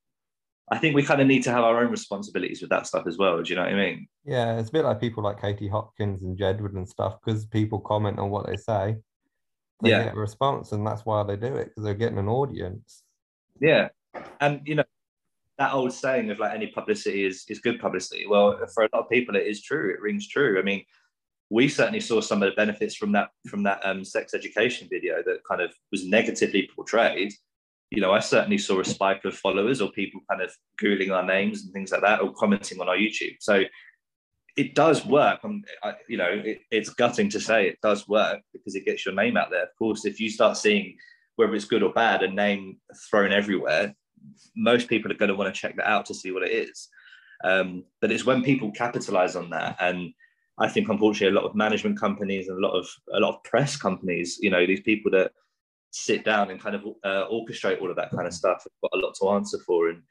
[0.71, 3.19] I think we kind of need to have our own responsibilities with that stuff as
[3.19, 3.43] well.
[3.43, 4.09] Do you know what I mean?
[4.25, 7.81] Yeah, it's a bit like people like Katie Hopkins and Jedward and stuff because people
[7.81, 8.97] comment on what they say.
[9.83, 10.05] They Yeah.
[10.05, 13.03] get a response, and that's why they do it because they're getting an audience.
[13.61, 13.89] Yeah,
[14.41, 14.85] and you know
[15.59, 18.27] that old saying of like any publicity is is good publicity.
[18.27, 19.91] Well, for a lot of people, it is true.
[19.91, 20.59] It rings true.
[20.59, 20.85] I mean,
[21.51, 25.23] we certainly saw some of the benefits from that from that um, sex education video
[25.25, 27.33] that kind of was negatively portrayed.
[27.95, 30.51] You know, I certainly saw a spike of followers or people kind of
[30.83, 33.37] googling our names and things like that, or commenting on our YouTube.
[33.41, 33.63] So
[34.57, 35.41] it does work.
[35.83, 39.15] I, you know, it, it's gutting to say it does work because it gets your
[39.15, 39.63] name out there.
[39.63, 40.97] Of course, if you start seeing
[41.37, 42.79] whether it's good or bad, a name
[43.11, 43.95] thrown everywhere,
[44.57, 46.89] most people are going to want to check that out to see what it is.
[47.43, 50.13] Um, but it's when people capitalize on that, and
[50.59, 53.43] I think unfortunately a lot of management companies and a lot of a lot of
[53.45, 55.33] press companies, you know, these people that
[55.95, 58.99] sit down and kind of uh, orchestrate all of that kind of stuff have got
[58.99, 59.89] a lot to answer for.
[59.89, 60.03] And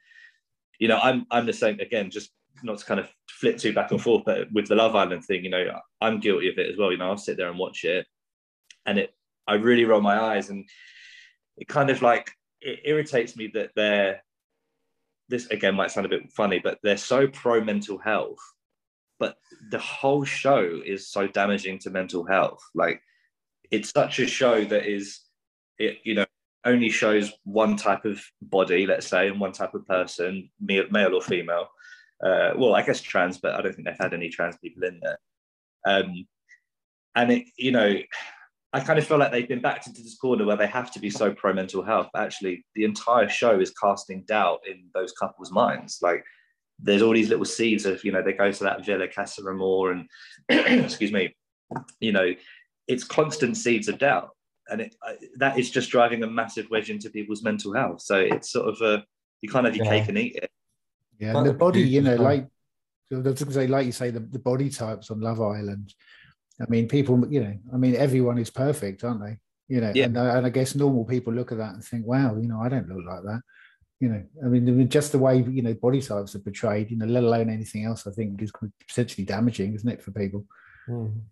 [0.78, 2.30] you know, I'm I'm the same again, just
[2.62, 5.44] not to kind of flip too back and forth, but with the Love Island thing,
[5.44, 6.90] you know, I'm guilty of it as well.
[6.90, 8.06] You know, I'll sit there and watch it,
[8.86, 9.14] and it
[9.46, 10.66] I really roll my eyes, and
[11.58, 12.30] it kind of like
[12.62, 14.22] it irritates me that they're
[15.28, 18.40] this again might sound a bit funny, but they're so pro mental health,
[19.18, 19.36] but
[19.70, 22.62] the whole show is so damaging to mental health.
[22.74, 23.02] Like
[23.70, 25.20] it's such a show that is
[25.78, 26.26] it you know
[26.64, 31.20] only shows one type of body, let's say, and one type of person, male, or
[31.20, 31.68] female.
[32.24, 35.00] Uh, well, I guess trans, but I don't think they've had any trans people in
[35.02, 35.18] there.
[35.86, 36.26] Um,
[37.14, 37.94] and it, you know,
[38.72, 40.98] I kind of feel like they've been backed into this corner where they have to
[40.98, 42.08] be so pro mental health.
[42.16, 45.98] Actually, the entire show is casting doubt in those couples' minds.
[46.02, 46.24] Like,
[46.80, 49.92] there's all these little seeds of, you know, they go to that Villa Casa Amor
[49.92, 50.08] and,
[50.48, 51.36] excuse me,
[52.00, 52.32] you know,
[52.88, 54.30] it's constant seeds of doubt.
[54.70, 58.00] And it, uh, that is just driving a massive wedge into people's mental health.
[58.00, 59.04] So it's sort of a,
[59.40, 59.98] you can't have your Yeah.
[60.00, 60.50] cake and eat it.
[61.18, 62.46] Yeah, Like and the the body, you know, like
[63.12, 65.94] I was going say, like you say, the, the body types on Love Island.
[66.60, 69.36] I mean, people, you know, I mean, everyone is perfect, aren't they?
[69.68, 70.06] You know, Yeah.
[70.06, 72.60] and, I- and I guess normal people look at that and think, wow, you know,
[72.60, 73.40] I don't look like that.
[74.00, 77.06] You know, I mean, just the way you know body types are portrayed, you know,
[77.06, 78.52] let alone anything else, I think is
[78.88, 80.44] potentially damaging, isn't it, for people?
[80.88, 81.22] Mm.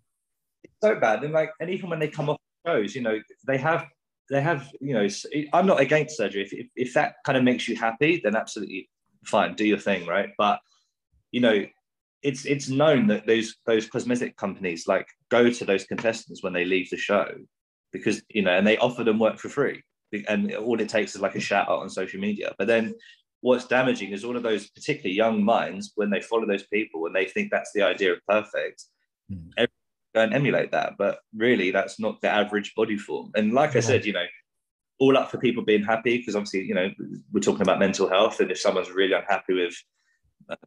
[0.81, 1.23] so bad.
[1.23, 3.85] And like, and even when they come off shows, you know, they have,
[4.29, 5.07] they have, you know,
[5.53, 6.43] i'm not against surgery.
[6.43, 8.89] If, if, if that kind of makes you happy, then absolutely
[9.25, 10.29] fine, do your thing, right?
[10.37, 10.59] But,
[11.31, 11.65] you know,
[12.21, 16.63] it's it's known that those those cosmetic companies like go to those contestants when they
[16.63, 17.27] leave the show
[17.91, 19.83] because you know, and they offer them work for free,
[20.29, 22.53] and all it takes is like a shout out on social media.
[22.57, 22.95] But then
[23.41, 27.13] what's damaging is all of those particularly young minds when they follow those people and
[27.13, 28.85] they think that's the idea of perfect
[29.31, 29.67] Mm.
[30.13, 33.31] Go and emulate that but really that's not the average body form.
[33.35, 34.25] And like i said you know
[34.99, 36.89] all up for people being happy because obviously you know
[37.31, 39.75] we're talking about mental health and if someone's really unhappy with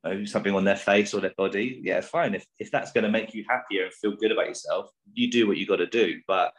[0.05, 2.35] know, something on their face or their body yeah fine.
[2.35, 5.47] If, if that's going to make you happier and feel good about yourself you do
[5.47, 6.21] what you got to do.
[6.27, 6.53] But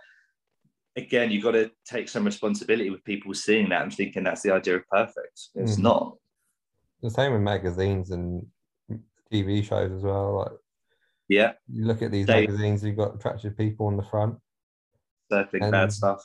[0.96, 4.52] again you've got to take some responsibility with people seeing that and thinking that's the
[4.52, 5.50] idea of perfect.
[5.56, 5.84] It's Mhm.
[5.84, 6.18] not.
[7.02, 8.48] The same with magazines and
[9.32, 10.38] TV shows as well.
[10.38, 10.58] Like
[11.30, 14.38] yeah you look at these They- magazines, you've got attractive people on the front.
[15.32, 16.22] circling And- bad stuff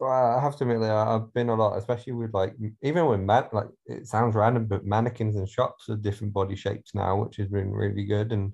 [0.00, 3.20] Well, I have to admit, that I've been a lot, especially with like even with
[3.20, 7.36] man, like it sounds random, but mannequins in shops are different body shapes now, which
[7.36, 8.32] has been really good.
[8.32, 8.52] And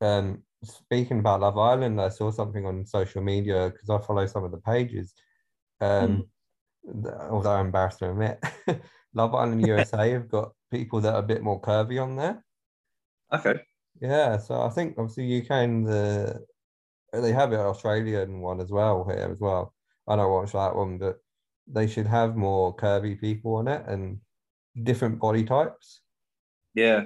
[0.00, 4.44] um, speaking about Love Island, I saw something on social media because I follow some
[4.44, 5.14] of the pages.
[5.80, 6.24] Um,
[6.84, 8.42] th- although I'm embarrassed to admit,
[9.14, 12.44] Love Island USA have got people that are a bit more curvy on there.
[13.32, 13.60] okay
[14.00, 16.44] Yeah, so I think obviously UK and the
[17.12, 19.72] they have an Australian one as well here as well.
[20.08, 21.18] I don't watch that one, but
[21.66, 24.18] they should have more curvy people on it and
[24.82, 26.00] different body types.
[26.74, 27.04] yeah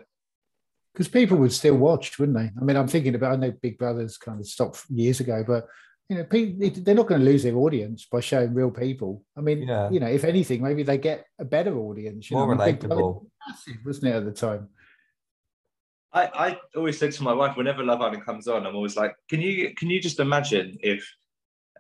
[0.94, 2.51] because people would still watch, wouldn't they?
[2.61, 3.35] I mean, I'm thinking about.
[3.35, 5.68] I know Big Brother's kind of stopped years ago, but
[6.09, 9.22] you know, people they're not going to lose their audience by showing real people.
[9.37, 9.90] I mean, Yeah.
[9.90, 12.29] you know, if anything, maybe they get a better audience.
[12.31, 13.27] You More know, I mean, Big Brother relatable.
[13.46, 14.68] massive, wasn't it at the time?
[16.12, 19.14] I, I always said to my wife whenever Love Island comes on, I'm always like,
[19.29, 21.07] can you can you just imagine if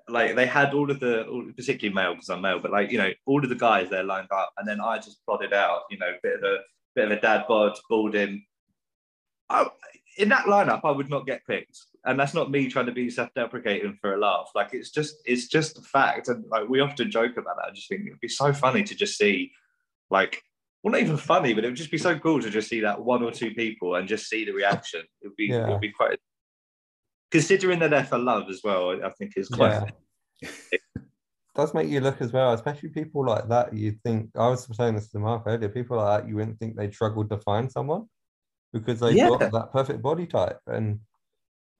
[0.08, 2.98] like they had all of the all, particularly male because I'm male, but like you
[2.98, 5.98] know all of the guys there lined up, and then I just plotted out, you
[5.98, 6.58] know, bit of a
[6.94, 8.44] bit of a dad bod, balding.
[9.50, 9.66] I,
[10.18, 13.08] in that lineup, I would not get picked, and that's not me trying to be
[13.08, 14.50] self-deprecating for a laugh.
[14.54, 17.70] Like it's just it's just a fact, and like we often joke about that.
[17.70, 19.52] I just think it'd be so funny to just see,
[20.10, 20.42] like
[20.82, 23.02] well, not even funny, but it would just be so cool to just see that
[23.02, 25.00] one or two people and just see the reaction.
[25.20, 25.68] It would be, it Yeah.
[25.70, 26.18] would be quite.
[27.30, 29.82] Considering that they're there for love as well, I I think is quite.
[30.40, 30.50] Yeah.
[31.54, 33.74] Does make you look as well, especially people like that.
[33.74, 35.68] You think I was saying this to Mark earlier.
[35.68, 38.04] People like that, you wouldn't think they struggled to find someone
[38.72, 39.28] because they Yeah.
[39.28, 40.60] got that perfect body type.
[40.68, 41.00] And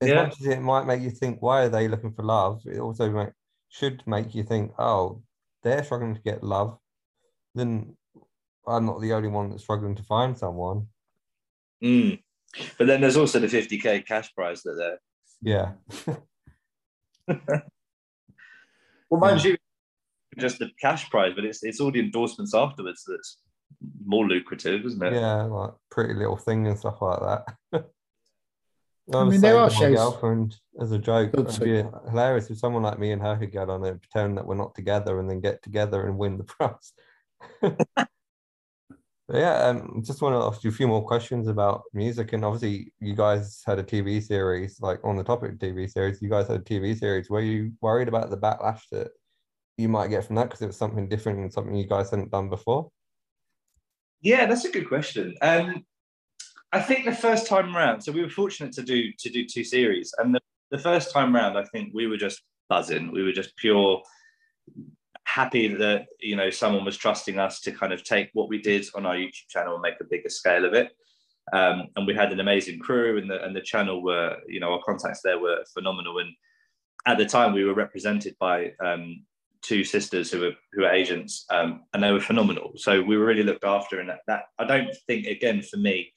[0.01, 0.17] as Yeah.
[0.25, 2.63] much as it might make you think, why are they looking for love?
[2.67, 3.31] It also make,
[3.69, 5.23] should make you think, oh,
[5.63, 6.79] they're struggling to get love.
[7.55, 7.97] Then
[8.69, 10.87] I'm not the only one that's struggling to find someone.
[11.83, 12.21] Mm.
[12.79, 14.99] But then there's also the 50k cash prize that they're.
[15.43, 16.17] Yeah.
[19.11, 19.57] Well, mind you,
[20.39, 23.39] just the cash prize, but it's it's all the endorsements afterwards that's
[24.05, 25.15] more lucrative, isn't it?
[25.15, 27.45] Yeah, like pretty little thing and stuff like that.
[29.15, 31.33] I, I was mean, there saying are to my shows- girlfriend as a joke.
[31.33, 33.99] Good, It'd so- be hilarious if someone like me and her could get on and
[34.03, 36.93] pretend that we're not together and then get together and win the prize.
[39.33, 42.33] Yeah, um, just want to ask you a few more questions about music.
[42.33, 46.23] And obviously, you guys had a TV series, like on the topic of TV series,
[46.23, 47.29] you guys had a TV series.
[47.29, 49.09] Were you worried about the backlash that
[49.77, 52.31] you might get from that because it was something different and something you guys hadn't
[52.31, 52.91] done before?
[54.23, 55.35] Yeah, that's a good question.
[55.43, 55.85] Um,
[56.73, 59.65] I think the first time round, so we were fortunate to do to do two
[59.65, 63.13] series, and the, the first time round, I think we were just buzzing.
[63.13, 64.03] We were just pure
[65.29, 68.87] happy that you know someone was trusting us to kind of take what we did
[68.95, 70.91] on our YouTube channel and make a bigger scale of it.
[71.53, 74.73] Um, and we had an amazing crew, and the and the channel were you know
[74.73, 76.19] our contacts there were phenomenal.
[76.19, 76.31] And
[77.07, 79.25] at the time, we were represented by um,
[79.63, 82.73] two sisters who were who were agents, um, and they were phenomenal.
[82.77, 86.13] So we were really looked after, and that, that I don't think again for me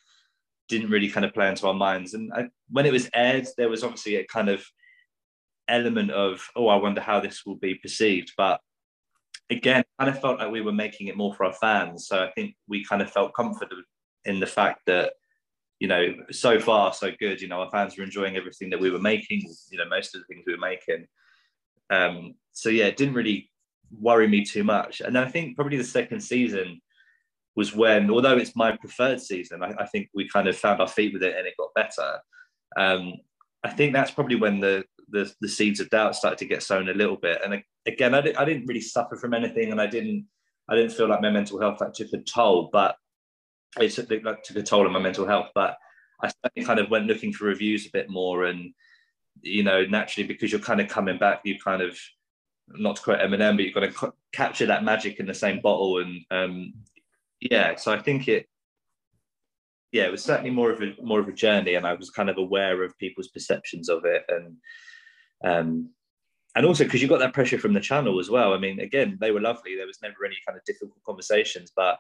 [0.69, 2.13] didn't really kind of play into our minds.
[2.13, 4.63] And I, when it was aired, there was obviously a kind of
[5.67, 8.62] element of oh, I wonder how this will be perceived, but
[9.52, 12.08] again, kind of felt like we were making it more for our fans.
[12.08, 13.86] So I think we kind of felt confident
[14.26, 15.14] in the fact that
[15.80, 17.42] you know so far so good.
[17.42, 19.42] You know, our fans were enjoying everything that we were making.
[19.70, 21.06] You know, most of the things we were making.
[21.92, 23.52] Um, so yeah, it didn't really
[24.00, 25.02] worry me too much.
[25.02, 26.82] And then I think probably the second season
[27.56, 30.88] was when, although it's my preferred season, I, I think we kind of found our
[30.88, 32.20] feet with it and it got better.
[32.78, 33.16] Um,
[33.64, 36.89] I think that's probably when the, the the seeds of doubt started to get sown
[36.89, 37.41] a little bit.
[37.43, 40.26] And again, I, di- I didn't really suffer from anything, and I didn't
[40.70, 42.95] I didn't feel like my mental health like took a toll, but
[43.80, 45.49] it took, like, took a toll on my mental health.
[45.53, 45.78] But
[46.24, 46.32] I
[46.64, 48.74] kind of went looking for reviews a bit more, and
[49.41, 51.97] you know, naturally because you're kind of coming back, you kind of
[52.68, 55.62] not to quote Eminem, but you've got to c- capture that magic in the same
[55.62, 56.74] bottle, and um,
[57.39, 57.76] yeah.
[57.76, 58.47] So I think it,
[59.91, 62.30] yeah, it was certainly more of a more of a journey, and I was kind
[62.30, 64.57] of aware of people's perceptions of it, and
[65.44, 65.89] um,
[66.56, 68.54] and also because you got that pressure from the channel as well.
[68.54, 69.76] I mean, again, they were lovely.
[69.76, 72.00] There was never any kind of difficult conversations, but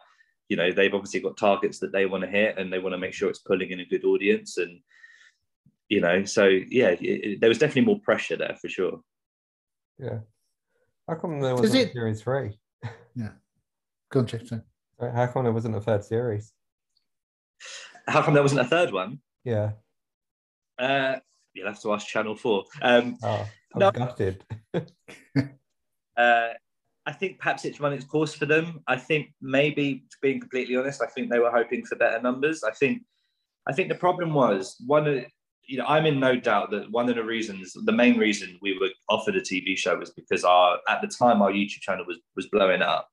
[0.49, 2.97] you know they've obviously got targets that they want to hit and they want to
[2.97, 4.81] make sure it's pulling in a good audience and
[5.87, 8.99] you know so yeah it, it- there was definitely more pressure there for sure
[9.97, 10.19] Yeah.
[11.07, 12.59] How come there wasn't it- a series three?
[13.15, 13.29] Yeah.
[14.11, 14.45] Go on, Jeff.
[14.47, 14.61] sorry.
[14.99, 16.51] Sorry, How come there wasn't a third series?
[18.07, 19.71] how come there wasn't a third one Yeah.
[20.79, 21.15] uh
[21.53, 23.91] you'll have to ask channel 4 um Oh, I'm No.
[23.91, 24.43] gutted.
[26.17, 26.49] uh
[27.07, 28.81] I think perhaps it's run its course for them.
[28.87, 32.63] I think maybe, to being completely honest, I think they were hoping for better numbers.
[32.63, 33.01] I think,
[33.67, 35.25] I think the problem was one of,
[35.63, 38.77] you know, I'm in no doubt that one of the reasons, the main reason we
[38.77, 42.19] were offered a TV show was because our, at the time, our YouTube channel was
[42.35, 43.09] was blowing up,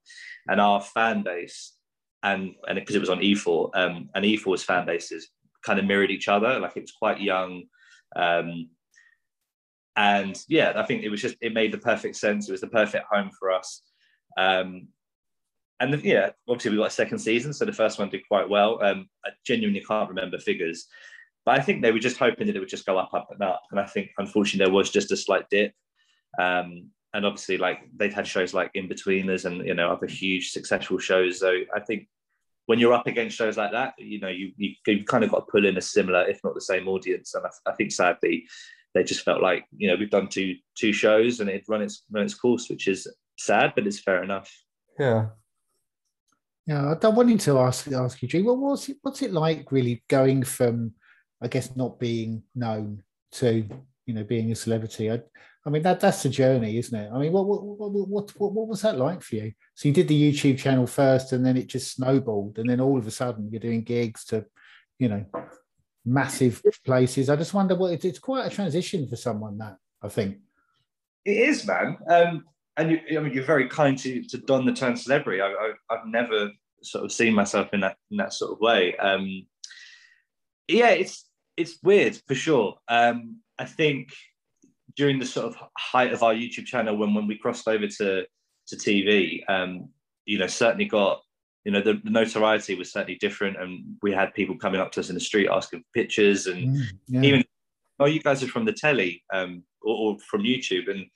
[0.49, 1.75] and our fan base,
[2.23, 5.31] and and because it was on E4, um, and E4's fan bases
[5.65, 6.61] kind of mirrored each other.
[6.61, 7.65] Like it was quite young.
[8.19, 8.69] Um,
[9.97, 12.49] and yeah, I think it was just it made the perfect sense.
[12.49, 13.83] It was the perfect home for us.
[14.37, 14.89] Um,
[15.81, 18.83] and yeah, obviously we got a second season, so the first one did quite well.
[18.83, 20.87] Um, I genuinely can't remember figures,
[21.45, 23.43] but I think they were just hoping that it would just go up, up, and
[23.43, 23.63] up.
[23.71, 25.73] And I think unfortunately there was just a slight dip.
[26.39, 30.99] Um, and obviously, like they've had shows like Inbetweeners and you know other huge successful
[30.99, 31.41] shows.
[31.41, 32.07] So I think
[32.69, 35.47] when you're up against shows like that, you know you you you kind of got
[35.47, 37.35] to pull in a similar, if not the same audience.
[37.35, 38.47] And I, I think sadly
[38.95, 42.05] they just felt like you know we've done two two shows and it run its
[42.13, 43.09] run its course, which is
[43.39, 44.53] sad, but it's fair enough.
[44.99, 45.29] Yeah.
[46.67, 48.99] Yeah, I- I wanted to ask ask you, G, what was it?
[49.01, 50.93] What's it like, really, going from,
[51.41, 53.03] I guess, not being known
[53.39, 53.67] to,
[54.05, 55.11] you know, being a celebrity?
[55.11, 55.23] I,
[55.67, 57.11] I mean, that that's the journey, isn't it?
[57.13, 59.53] I mean, what what what what what, was that like for you?
[59.75, 62.99] So you did the YouTube channel first, and then it just snowballed, and then all
[62.99, 64.47] of a sudden you're doing gigs to,
[64.99, 65.27] you know,
[66.05, 67.29] massive places.
[67.29, 70.39] I just wonder what it's, it's quite a transition for someone that I think.
[71.25, 71.99] It is, man.
[72.09, 72.45] Um,
[72.77, 75.43] and you, I mean, you're very kind to to don the term celebrity.
[75.43, 76.51] I, I've never
[76.83, 78.97] sort of seen myself in that in that sort of way.
[78.97, 79.47] Um,
[80.69, 82.77] yeah, it's it's weird for sure.
[82.89, 84.15] Um, I think
[84.99, 88.27] during the sort of height of our YouTube channel, when when we crossed over to
[88.67, 89.89] to TV, um,
[90.27, 91.23] you know, certainly got
[91.65, 95.01] you know the, the notoriety was certainly different, and we had people coming up to
[95.01, 97.23] us in the street asking for pictures and Mm, yeah.
[97.23, 97.45] even
[98.01, 101.07] oh you guys are from the telly um or, or from youtube and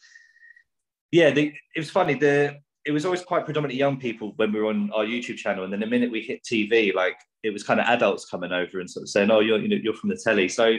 [1.11, 4.61] yeah the, it was funny the it was always quite predominantly young people when we
[4.61, 7.63] were on our youtube channel and then the minute we hit tv like it was
[7.63, 10.11] kind of adults coming over and sort of saying oh you're you know you're from
[10.11, 10.77] the telly so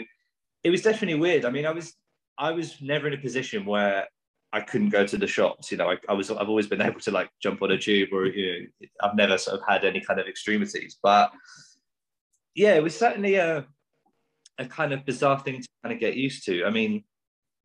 [0.64, 1.94] it was definitely weird i mean i was
[2.38, 4.08] i was never in a position where
[4.52, 7.00] i couldn't go to the shops you know i, I was i've always been able
[7.02, 10.02] to like jump on a tube or you know i've never sort of had any
[10.02, 11.32] kind of extremities but
[12.56, 13.66] yeah it was certainly a
[14.60, 16.64] a kind of bizarre thing to kind of get used to.
[16.66, 17.04] I mean,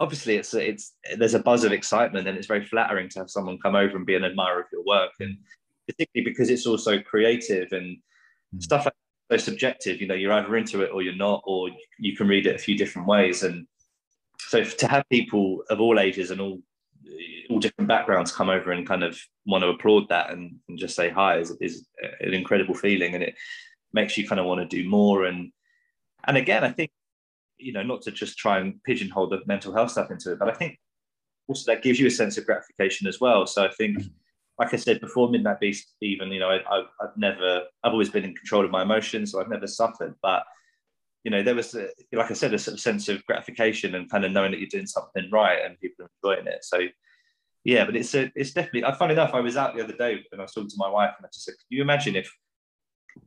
[0.00, 3.58] obviously it's it's there's a buzz of excitement and it's very flattering to have someone
[3.58, 5.36] come over and be an admirer of your work and
[5.86, 7.98] particularly because it's also creative and
[8.56, 8.62] Mm.
[8.62, 8.94] stuff like
[9.30, 12.46] so subjective you know you're either into it or you're not or you can read
[12.46, 13.66] it a few different ways and
[14.40, 16.60] so to have people of all ages and all
[17.50, 20.94] all different backgrounds come over and kind of want to applaud that and, and just
[20.94, 21.86] say hi is, is
[22.20, 23.34] an incredible feeling and it
[23.94, 25.24] makes you kind of want to do more.
[25.24, 25.50] And
[26.26, 26.90] and again i think
[27.58, 30.48] you know not to just try and pigeonhole the mental health stuff into it but
[30.48, 30.78] i think
[31.48, 33.46] also that gives you a sense of gratification as well.
[33.46, 34.02] So i think
[34.58, 38.10] like i said before midnight beast even you know I, I've, I've never i've always
[38.10, 40.44] been in control of my emotions so i've never suffered but
[41.24, 44.10] you know there was a, like i said a sort of sense of gratification and
[44.10, 46.80] kind of knowing that you're doing something right and people are enjoying it so
[47.64, 50.20] yeah but it's a, it's definitely i funny enough i was out the other day
[50.32, 52.32] and i was talking to my wife and i just said can you imagine if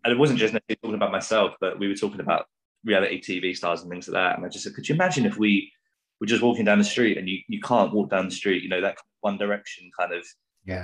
[0.04, 2.46] and it wasn't just necessarily talking about myself but we were talking about
[2.86, 5.38] reality tv stars and things like that and i just said could you imagine if
[5.38, 5.72] we
[6.20, 8.70] were just walking down the street and you, you can't walk down the street you
[8.70, 10.26] know that one direction kind of
[10.66, 10.84] yeah.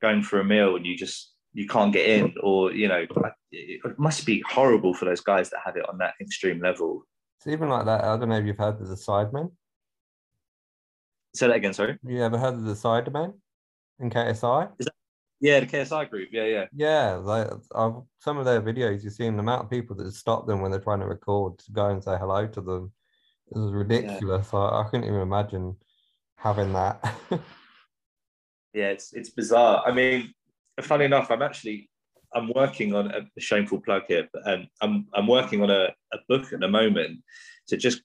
[0.00, 2.34] going for a meal and you just you can't get in mm.
[2.42, 3.06] or you know
[3.52, 7.06] it must be horrible for those guys that have it on that extreme level
[7.38, 8.04] It's even like that.
[8.04, 9.52] I don't know if you've heard of the Sidemen.
[11.34, 13.34] say that again sorry you ever heard of the Sidemen
[14.00, 14.70] in KSI?
[15.40, 19.36] yeah the ksi group yeah yeah Yeah, like I've, some of their videos, you've seen
[19.36, 22.02] the amount of people that stop them when they're trying to record to go and
[22.02, 22.92] say hello to them.
[23.54, 24.54] It was ridiculous.
[24.54, 25.76] I, I couldn't even imagine
[26.36, 27.04] having that.
[28.74, 30.34] yeah it's it's bizarre i mean
[30.82, 31.88] funny enough i'm actually
[32.34, 36.18] i'm working on a, shameful plug here but um, i'm i'm working on a, a
[36.28, 37.20] book at the moment
[37.66, 38.02] to just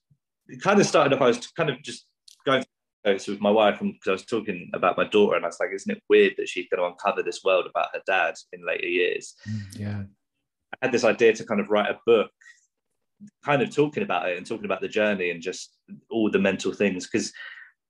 [0.48, 2.06] it kind of started off i was kind of just
[2.46, 5.48] going through notes with my wife because i was talking about my daughter and i
[5.48, 8.34] was like isn't it weird that she's going to uncover this world about her dad
[8.52, 10.02] in later years Mm, yeah.
[10.74, 12.30] I had this idea to kind of write a book,
[13.44, 15.76] kind of talking about it and talking about the journey and just
[16.10, 17.06] all the mental things.
[17.06, 17.32] Because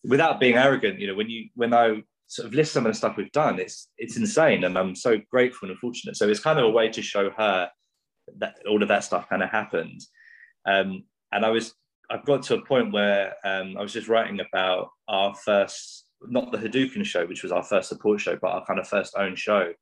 [0.04, 2.96] without being arrogant, you know, when you when I sort of list some of the
[2.96, 6.16] stuff we've done, it's it's insane, and I'm so grateful and fortunate.
[6.16, 7.68] So it's kind of a way to show her
[8.38, 10.00] that all of that stuff kind of happened.
[10.64, 11.02] Um,
[11.32, 11.74] and I was
[12.08, 16.52] I've got to a point where um, I was just writing about our first, not
[16.52, 19.34] the Hadouken show, which was our first support show, but our kind of first own
[19.34, 19.72] show.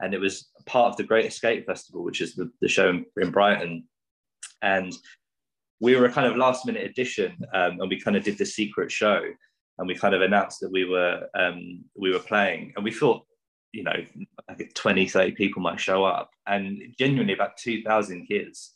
[0.00, 3.04] And it was part of the Great Escape Festival, which is the, the show in,
[3.20, 3.84] in Brighton.
[4.62, 4.94] And
[5.80, 8.46] we were a kind of last minute addition, um, and we kind of did the
[8.46, 9.22] secret show,
[9.80, 13.22] and we kind of announced that we were um, we were playing, and we thought,
[13.72, 13.96] you know,
[14.46, 18.74] like 20, 30 people might show up, and genuinely about 2,000 kids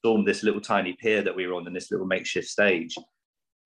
[0.00, 2.94] stormed this little tiny pier that we were on in this little makeshift stage.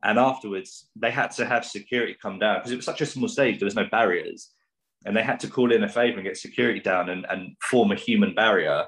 [0.05, 3.29] And afterwards, they had to have security come down because it was such a small
[3.29, 4.51] stage, there was no barriers.
[5.05, 7.91] And they had to call in a favor and get security down and, and form
[7.91, 8.85] a human barrier.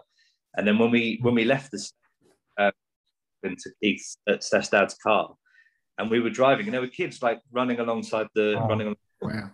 [0.57, 1.91] And then when we when we left the
[2.57, 2.71] uh,
[3.43, 5.35] into Keith's at Steph's dad's car,
[5.99, 8.69] and we were driving, and there were kids like running alongside the Wow.
[8.69, 8.97] running.
[9.21, 9.51] Wow.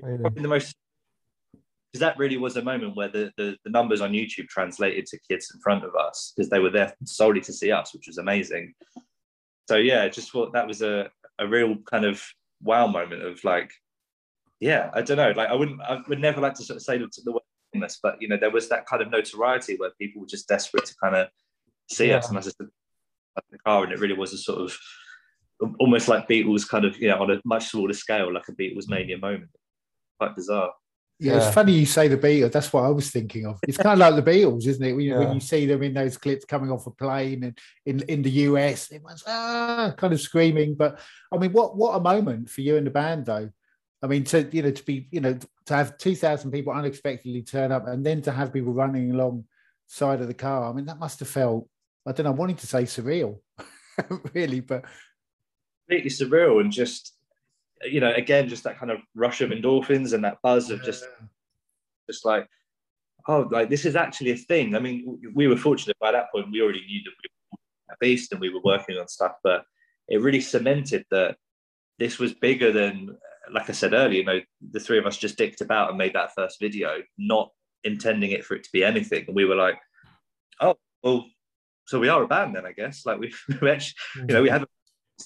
[0.00, 0.74] Probably the most
[1.92, 5.18] because that really was a moment where the, the, the numbers on YouTube translated to
[5.28, 8.16] kids in front of us because they were there solely to see us, which was
[8.16, 8.72] amazing.
[9.68, 12.24] So yeah, just thought that was a, a real kind of
[12.62, 13.70] wow moment of like,
[14.58, 16.96] yeah, I don't know, like I wouldn't, I would never like to sort of say
[16.96, 17.42] the, the word
[17.74, 20.86] famous, but you know, there was that kind of notoriety where people were just desperate
[20.86, 21.28] to kind of
[21.90, 22.68] see us, and I just the
[23.66, 24.76] car, and it really was a sort of
[25.78, 28.88] almost like Beatles kind of, you know, on a much smaller scale, like a Beatles
[28.88, 29.50] mania moment.
[30.18, 30.72] Quite bizarre.
[31.18, 31.46] Yeah, Yeah.
[31.46, 32.52] it's funny you say the Beatles.
[32.52, 33.58] That's what I was thinking of.
[33.68, 34.92] It's kind of like the Beatles, isn't it?
[34.92, 38.00] When you, when you see them in those clips coming off a plane and in,
[38.08, 40.74] in the US, it was ah, kind of screaming.
[40.74, 40.98] But
[41.32, 43.50] I mean, what what a moment for you and the band, though.
[44.02, 47.42] I mean, to you know, to be you know, to have two thousand people unexpectedly
[47.42, 49.44] turn up, and then to have people running along
[49.86, 50.68] side of the car.
[50.68, 51.68] I mean, that must have felt.
[52.04, 52.32] I don't know.
[52.32, 53.38] Wanting to say surreal,
[54.34, 54.86] really, but
[55.86, 57.14] completely surreal and just
[57.84, 61.04] you know again just that kind of rush of endorphins and that buzz of just
[62.08, 62.46] just like
[63.28, 64.74] oh like this is actually a thing.
[64.74, 67.96] I mean we were fortunate by that point we already knew that we were a
[68.00, 69.64] beast and we were working on stuff but
[70.08, 71.36] it really cemented that
[71.98, 73.16] this was bigger than
[73.52, 76.14] like i said earlier you know the three of us just dicked about and made
[76.14, 77.50] that first video not
[77.84, 79.24] intending it for it to be anything.
[79.26, 79.78] And we were like
[80.60, 81.26] oh well
[81.86, 83.04] so we are a band then i guess.
[83.04, 84.58] Like we we actually you know we mm-hmm.
[84.58, 84.68] have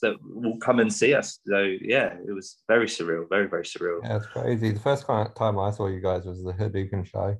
[0.01, 1.39] that will come and see us.
[1.47, 4.01] So yeah, it was very surreal, very very surreal.
[4.03, 4.73] Yeah, it's crazy.
[4.73, 7.37] The first time I saw you guys was the Hadouken show.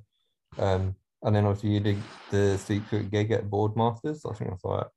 [0.57, 1.97] Um, and then obviously you did
[2.29, 4.29] the secret gig at Boardmasters.
[4.29, 4.87] I think that's like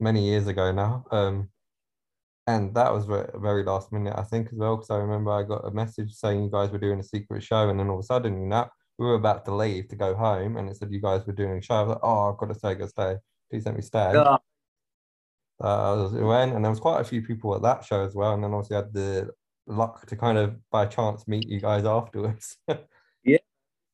[0.00, 1.04] many years ago now.
[1.10, 1.50] Um,
[2.46, 5.66] and that was very last minute, I think, as well, because I remember I got
[5.66, 8.06] a message saying you guys were doing a secret show, and then all of a
[8.06, 8.66] sudden, you know,
[8.98, 11.58] we were about to leave to go home, and it said you guys were doing
[11.58, 11.74] a show.
[11.74, 13.16] I was like, oh, I've got to stay, got to stay.
[13.50, 14.12] Please let me stay.
[14.14, 14.38] Yeah.
[15.60, 18.42] Uh, went, and there was quite a few people at that show as well, and
[18.42, 19.30] then obviously I had the
[19.66, 22.56] luck to kind of by chance meet you guys afterwards.
[23.22, 23.38] Yeah,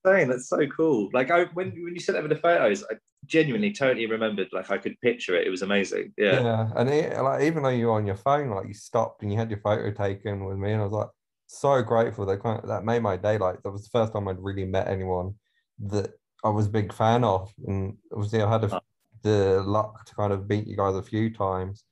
[0.06, 1.10] saying that's so cool.
[1.12, 2.94] Like I when when you sent over the photos, I
[3.24, 4.48] genuinely totally remembered.
[4.52, 5.46] Like I could picture it.
[5.46, 6.12] It was amazing.
[6.16, 6.42] Yeah.
[6.42, 9.32] Yeah, and it, like even though you were on your phone, like you stopped and
[9.32, 11.08] you had your photo taken with me, and I was like
[11.46, 12.24] so grateful.
[12.26, 13.38] That kind of, that made my day.
[13.38, 15.34] Like that was the first time I'd really met anyone
[15.80, 16.12] that
[16.44, 18.80] I was a big fan of, and obviously I had a,
[19.22, 21.84] the luck to kind of meet you guys a few times.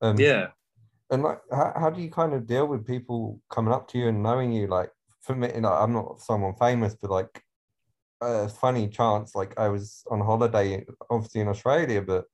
[0.00, 0.48] Um, Yeah.
[1.10, 4.08] and like how, how do you kind of deal with people coming up to you
[4.08, 4.66] and knowing you?
[4.66, 4.90] Like
[5.22, 7.42] for me like i'm not someone famous but like
[8.20, 12.24] a funny chance like i was on holiday obviously in australia but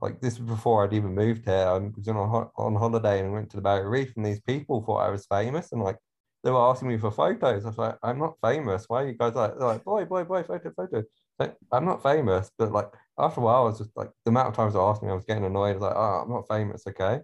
[0.00, 1.54] like this was before i'd even moved here.
[1.54, 4.40] I was on, a ho- on holiday and went to the barrier reef and these
[4.40, 5.98] people thought i was famous and like
[6.42, 7.66] they were asking me for photos.
[7.66, 8.86] I was like i'm not famous.
[8.88, 11.02] Why are you guys like, they're like boy boy boy photo photo
[11.40, 14.48] like, i'm not famous but like after a while i was just like the amount
[14.48, 16.48] of times they asked me i was getting annoyed I was like oh i'm not
[16.48, 17.20] famous okay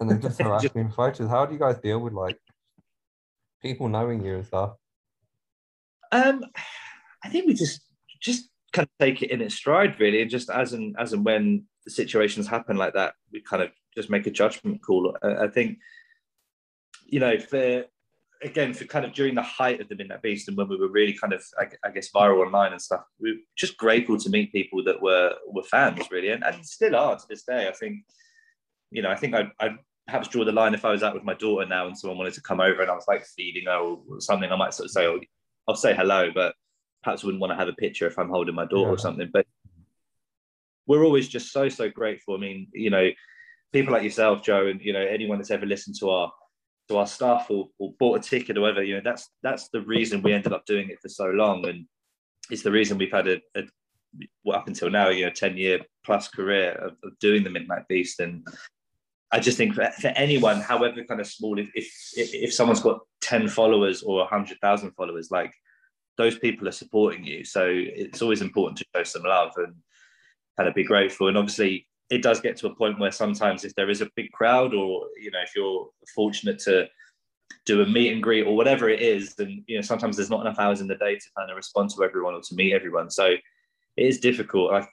[0.00, 1.28] and they just harassed me for photos.
[1.28, 2.38] How do you guys deal with like
[3.62, 4.74] people knowing you and stuff?
[6.10, 6.44] Um,
[7.22, 7.82] I think we just
[8.20, 11.24] just kind of take it in its stride, really, and just as and as and
[11.24, 15.16] when the situations happen like that, we kind of just make a judgment call.
[15.22, 15.78] I, I think,
[17.06, 17.84] you know, for
[18.42, 20.88] again, for kind of during the height of the Midnight Beast and when we were
[20.88, 24.30] really kind of, I, I guess, viral online and stuff, we were just grateful to
[24.30, 27.68] meet people that were were fans, really, and, and still are to this day.
[27.68, 28.04] I think,
[28.90, 31.24] you know, I think I'd, I'd perhaps draw the line if I was out with
[31.24, 33.76] my daughter now and someone wanted to come over and I was like feeding her
[33.78, 35.20] or something, I might sort of say, oh,
[35.68, 36.54] I'll say hello, but
[37.04, 39.30] perhaps wouldn't want to have a picture if I'm holding my daughter or something.
[39.32, 39.46] But
[40.86, 42.34] we're always just so, so grateful.
[42.34, 43.10] I mean, you know,
[43.72, 46.32] people like yourself, Joe, and you know, anyone that's ever listened to our
[46.90, 47.68] to our staff or,
[47.98, 50.90] bought a ticket or whatever, you know, that's that's the reason we ended up doing
[50.90, 51.66] it for so long.
[51.66, 51.86] And
[52.50, 53.62] it's the reason we've had a, a
[54.52, 58.18] up until now, you know, 10 year plus career of, of doing the Midnight Beast.
[58.18, 58.44] And
[59.30, 63.00] I just think for, for anyone, however kind of small, if, if if someone's got
[63.20, 65.52] ten followers or hundred thousand followers, like
[66.18, 67.44] those people are supporting you.
[67.44, 69.74] So it's always important to show some love and
[70.56, 71.28] kind of be grateful.
[71.28, 74.30] And obviously, it does get to a point where sometimes if there is a big
[74.32, 76.88] crowd, or you know, if you're fortunate to
[77.66, 80.40] do a meet and greet or whatever it is, then you know sometimes there's not
[80.40, 83.10] enough hours in the day to kind of respond to everyone or to meet everyone.
[83.10, 83.40] So it
[83.96, 84.72] is difficult.
[84.72, 84.88] Like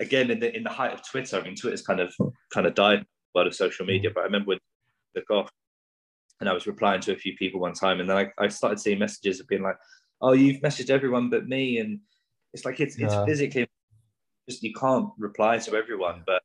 [0.00, 2.14] again, in the in the height of Twitter, I mean, Twitter's kind of
[2.52, 4.10] kind of died world of social media.
[4.14, 5.50] But I remember when it took off,
[6.40, 8.80] and I was replying to a few people one time, and then I, I started
[8.80, 9.76] seeing messages of being like,
[10.20, 12.00] "Oh, you've messaged everyone but me," and
[12.52, 13.66] it's like it's, it's physically
[14.48, 16.22] just you can't reply to everyone.
[16.26, 16.42] But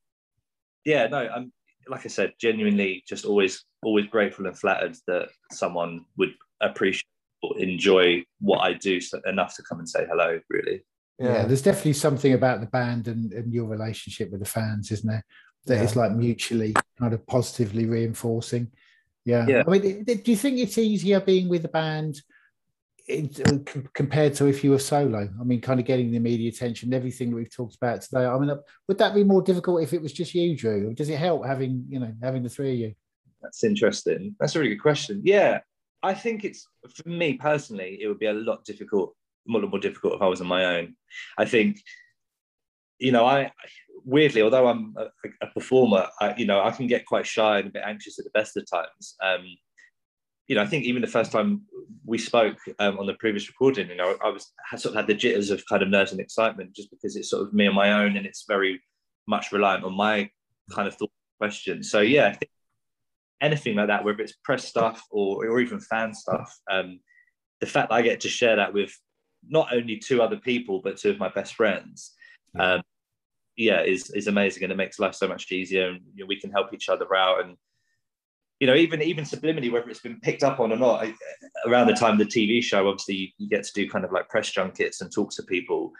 [0.86, 1.52] yeah, no, I'm
[1.88, 7.06] like I said, genuinely just always always grateful and flattered that someone would appreciate
[7.44, 10.40] or enjoy what I do so, enough to come and say hello.
[10.50, 10.82] Really,
[11.20, 11.34] yeah.
[11.34, 11.46] Yeah.
[11.46, 15.26] there's definitely something about the band and, and your relationship with the fans, isn't there?
[15.66, 15.84] That Yeah.
[15.84, 18.72] is like mutually kind of positively reinforcing.
[19.26, 19.46] Yeah.
[19.48, 19.64] Yeah.
[19.68, 22.22] I mean, do you think it's easier being with the band
[23.10, 25.30] uh, com- compared to if you were solo?
[25.40, 28.26] I mean, kind of getting the media attention, everything we've talked about today.
[28.26, 30.94] I mean, uh, would that be more difficult if it was just you, Drew?
[30.94, 32.94] Does it help having, you know, having the three of you?
[33.42, 34.36] That's interesting.
[34.40, 35.22] That's a really good question.
[35.24, 35.60] Yeah,
[36.02, 40.16] I think it's for me personally, it would be a lot difficult, more more difficult
[40.16, 40.96] if I was on my own.
[41.38, 41.82] I think,
[42.98, 43.52] you know, I
[44.04, 45.08] weirdly, although I'm a,
[45.42, 48.26] a performer, I, you know, I can get quite shy and a bit anxious at
[48.26, 49.16] the best of times.
[49.24, 49.46] Um,
[50.48, 51.62] you know, I think even the first time
[52.06, 55.08] we spoke um, on the previous recording, you know, I was had sort of had
[55.08, 57.76] the jitters of kind of nerves and excitement just because it's sort of me on
[57.76, 58.82] my own and it's very
[59.28, 60.30] much reliant on my
[60.72, 61.90] kind of thought questions.
[61.90, 62.52] So yeah, I think
[63.42, 67.00] anything like that, whether it's press stuff or, or even fan stuff, um,
[67.60, 68.96] the fact that I get to share that with
[69.48, 72.14] not only two other people, but two of my best friends,
[72.60, 72.82] um,
[73.56, 74.64] yeah, is, is amazing.
[74.64, 75.90] And it makes life so much easier.
[75.90, 77.44] And you know, we can help each other out.
[77.44, 77.58] And,
[78.60, 81.14] you know, even even subliminally, whether it's been picked up on or not, I,
[81.66, 84.30] around the time of the TV show, obviously you, get to do kind of like
[84.30, 85.92] press junkets and talk to people.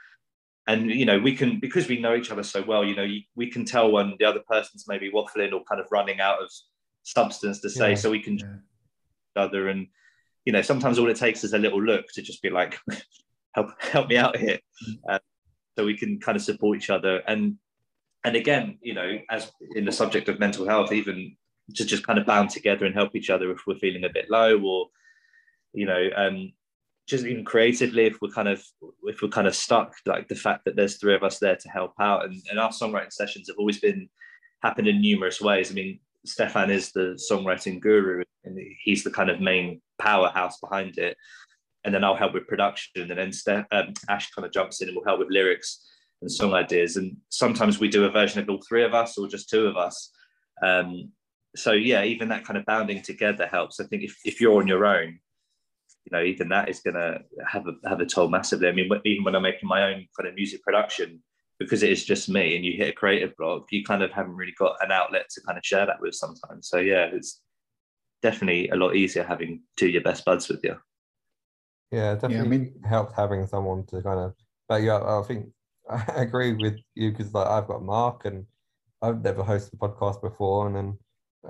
[0.66, 2.84] And you know, we can because we know each other so well.
[2.84, 5.86] You know, you, we can tell when the other person's maybe waffling or kind of
[5.90, 6.50] running out of
[7.02, 7.96] substance to say, Yeah.
[7.96, 8.54] so we can Yeah.
[8.54, 9.86] each other and
[10.46, 12.78] you know sometimes all it takes is a little look to just be like
[13.54, 14.58] help help me out here
[15.10, 15.18] uh,
[15.76, 17.56] so we can kind of support each other and
[18.24, 21.36] and again you know as in the subject of mental health even
[21.74, 24.30] to just kind of bound together and help each other if we're feeling a bit
[24.30, 24.86] low or
[25.72, 26.52] you know um
[27.06, 28.64] just even creatively if we're kind of
[29.04, 31.68] if we're kind of stuck like the fact that there's three of us there to
[31.68, 32.24] help out.
[32.24, 34.08] And, and our songwriting sessions have always been
[34.62, 35.70] happened in numerous ways.
[35.70, 40.98] I mean stefan is the songwriting guru and he's the kind of main powerhouse behind
[40.98, 41.16] it.
[41.84, 44.88] And then i'll help with production and then Steph, um, ash kind of jumps in
[44.88, 45.86] and will help with lyrics
[46.22, 46.96] and song ideas.
[46.96, 49.76] And sometimes we do a version of all three of us or just two of
[49.76, 50.10] us.
[50.62, 51.12] Um,
[51.56, 54.68] so yeah even that kind of bounding together helps i think if, if you're on
[54.68, 55.18] your own
[56.06, 58.68] you know, even that is going to have a have a toll massively.
[58.68, 61.20] I mean, even when I'm making my own kind of music production,
[61.58, 64.36] because it is just me, and you hit a creative block, you kind of haven't
[64.36, 66.68] really got an outlet to kind of share that with sometimes.
[66.68, 67.40] So yeah, it's
[68.22, 70.76] definitely a lot easier having two of your best buds with you.
[71.90, 74.34] Yeah, it definitely mean- helps having someone to kind of
[74.68, 75.24] back you up.
[75.24, 75.48] I think
[75.90, 78.46] I agree with you because like I've got Mark and
[79.02, 80.98] I've never hosted a podcast before, and then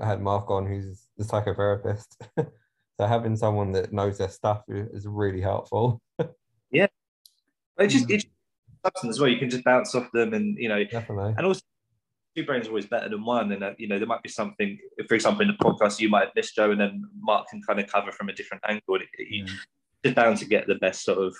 [0.00, 2.06] I had Mark on, who's the psychotherapist.
[2.36, 6.00] so having someone that knows their stuff is really helpful.
[6.72, 6.88] Yeah,
[7.78, 8.26] it just it's
[8.84, 9.30] substance as well.
[9.30, 11.34] You can just bounce off them, and you know, Definitely.
[11.36, 11.60] and also
[12.36, 13.52] two brains are always better than one.
[13.52, 14.78] And uh, you know, there might be something,
[15.08, 17.80] for example, in the podcast you might have missed Joe, and then Mark can kind
[17.80, 19.46] of cover from a different angle, and it, it, you
[20.04, 21.36] just bound to get the best sort of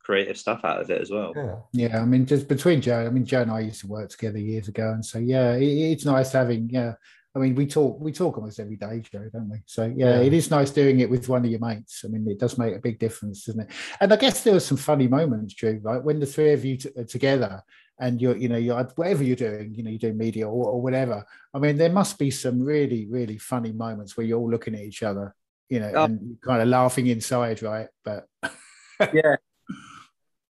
[0.00, 1.32] creative stuff out of it as well.
[1.34, 1.88] Yeah.
[1.88, 4.38] Yeah, I mean, just between Joe, I mean, Joe and I used to work together
[4.38, 6.68] years ago, and so yeah, it, it's nice having.
[6.70, 6.94] Yeah,
[7.36, 9.58] I mean, we talk we talk almost every day, Joe, don't we?
[9.66, 10.20] So yeah, Yeah.
[10.20, 12.02] it is nice doing it with one of your mates.
[12.04, 13.70] I mean, it does make a big difference, doesn't it?
[14.00, 16.02] And I guess there were some funny moments, Drew, right?
[16.02, 17.62] When the three of you t- are together
[17.98, 20.80] and you're, you know, you're whatever you're doing, you know, you do media or, or
[20.80, 21.24] whatever.
[21.52, 24.82] I mean, there must be some really, really funny moments where you're all looking at
[24.82, 25.34] each other,
[25.68, 26.04] you know, Oh.
[26.04, 27.88] and kind of laughing inside, right?
[28.04, 28.26] But
[29.12, 29.36] yeah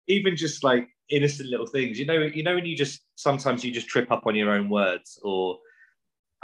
[0.06, 3.70] even just like innocent little things you know you know when you just sometimes you
[3.72, 5.58] just trip up on your own words or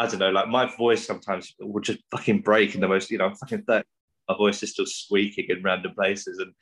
[0.01, 3.19] i don't know like my voice sometimes will just fucking break in the most you
[3.19, 3.85] know i'm fucking 30
[4.29, 6.53] my voice is still squeaking in random places and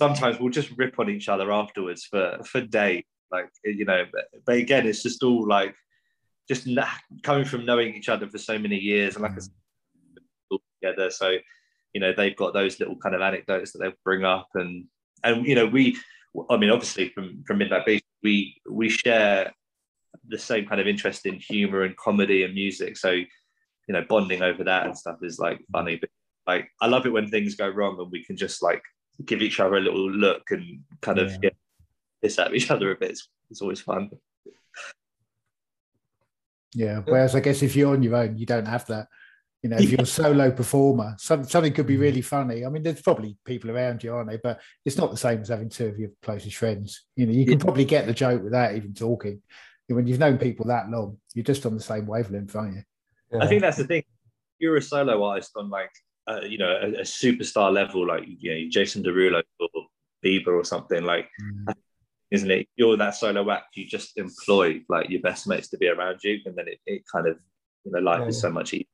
[0.00, 4.24] sometimes we'll just rip on each other afterwards for for days like you know but,
[4.44, 5.74] but again it's just all like
[6.48, 6.68] just
[7.22, 9.42] coming from knowing each other for so many years and like I mm.
[9.42, 11.36] said, together so
[11.92, 14.86] you know they've got those little kind of anecdotes that they'll bring up and
[15.24, 15.96] and you know we
[16.48, 19.52] i mean obviously from from midnight beast we we share
[20.28, 22.96] the same kind of interest in humor and comedy and music.
[22.96, 23.26] So, you
[23.88, 25.96] know, bonding over that and stuff is like funny.
[25.96, 26.10] But
[26.46, 28.82] like, I love it when things go wrong and we can just like
[29.24, 31.38] give each other a little look and kind of Yeah.
[31.42, 31.50] yeah,
[32.22, 33.10] piss at each other a bit.
[33.10, 34.10] It's, it's always fun.
[36.74, 37.00] Yeah.
[37.04, 39.08] Whereas I guess if you're on your own, you don't have that.
[39.62, 42.00] You know, if you're a solo performer, some, something could be Mm.
[42.00, 42.64] really funny.
[42.64, 44.38] I mean, there's probably people around you, aren't they?
[44.42, 47.04] But it's not the same as having two of your closest friends.
[47.14, 47.64] You know, you can Yeah.
[47.64, 49.42] probably get the joke without even talking.
[49.94, 52.82] When you've known people that long, you're just on the same wavelength, aren't you?
[53.32, 53.44] Yeah.
[53.44, 54.02] I think that's the thing.
[54.58, 55.90] You're a solo artist on like,
[56.26, 59.68] uh, you know, a, a superstar level, like you know, Jason Derulo or
[60.24, 61.04] Bieber or something.
[61.04, 61.28] Like,
[62.30, 62.68] isn't it?
[62.76, 63.76] You're that solo act.
[63.76, 67.02] You just employ like your best mates to be around you, and then it, it
[67.12, 67.38] kind of,
[67.84, 68.86] you know, life is so much easier.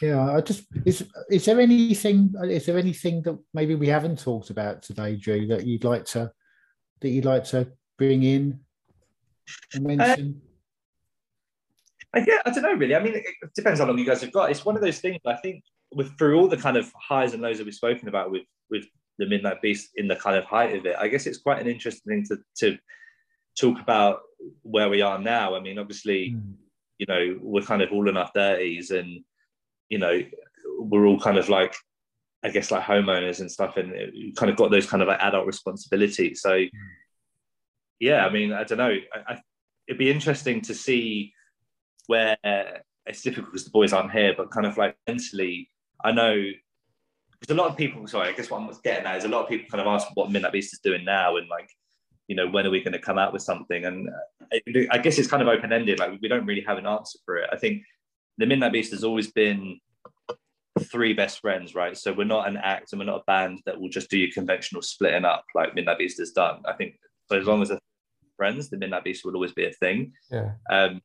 [0.00, 4.50] Yeah, I just is is there anything is there anything that maybe we haven't talked
[4.50, 6.32] about today, Drew, that you'd like to
[7.00, 7.70] that you'd like to
[8.06, 8.60] bring in
[9.74, 10.42] and mention?
[12.14, 12.94] I, yeah, I don't know really.
[12.94, 13.24] I mean, it,
[13.54, 14.50] depends how long you guys have got.
[14.50, 15.18] It's one of those things.
[15.26, 18.30] I think with through all the kind of highs and lows that we've spoken about
[18.30, 18.84] with with
[19.18, 21.66] the Midnight Beast in the kind of height of it, I guess it's quite an
[21.68, 22.38] interesting thing to
[22.68, 22.78] to
[23.58, 24.20] talk about
[24.62, 25.54] where we are now.
[25.54, 26.52] I mean, obviously, Hmm.
[26.98, 29.24] you know, we're kind of all in our thirties, and
[29.88, 30.22] you know,
[30.78, 31.74] we're all kind of like,
[32.42, 33.92] I guess, like homeowners and stuff, and
[34.36, 36.40] kind of got those kind of like adult responsibilities.
[36.42, 36.64] So,
[38.00, 38.96] yeah, I mean, I don't know.
[39.12, 39.42] I, I,
[39.86, 41.32] it'd be interesting to see
[42.06, 42.36] where
[43.06, 45.68] it's difficult because the boys aren't here, but kind of like mentally,
[46.04, 46.36] I know
[47.40, 48.06] because a lot of people.
[48.06, 50.08] Sorry, I guess what I'm getting at is a lot of people kind of ask
[50.14, 51.70] what Midnight Beast is doing now, and like,
[52.28, 53.84] you know, when are we going to come out with something?
[53.84, 55.98] And uh, I, I guess it's kind of open ended.
[55.98, 57.50] Like we don't really have an answer for it.
[57.52, 57.82] I think
[58.38, 59.78] the Midnight Beast has always been
[60.80, 61.96] three best friends, right?
[61.96, 64.32] So we're not an act and we're not a band that will just do your
[64.32, 66.62] conventional splitting up like Midnight Beast has done.
[66.66, 66.98] I think
[67.30, 67.78] so as long as they're
[68.36, 70.12] friends, the Midnight Beast will always be a thing.
[70.30, 70.52] yeah.
[70.70, 71.00] Um,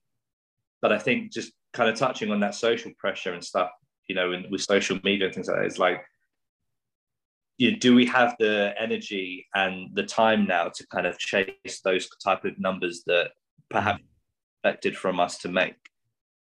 [0.82, 3.70] but I think just kind of touching on that social pressure and stuff,
[4.08, 6.04] you know, and with social media and things like that, it's like,
[7.58, 11.82] you know, do we have the energy and the time now to kind of chase
[11.84, 13.32] those type of numbers that
[13.70, 14.02] perhaps
[14.64, 15.76] expected from us to make?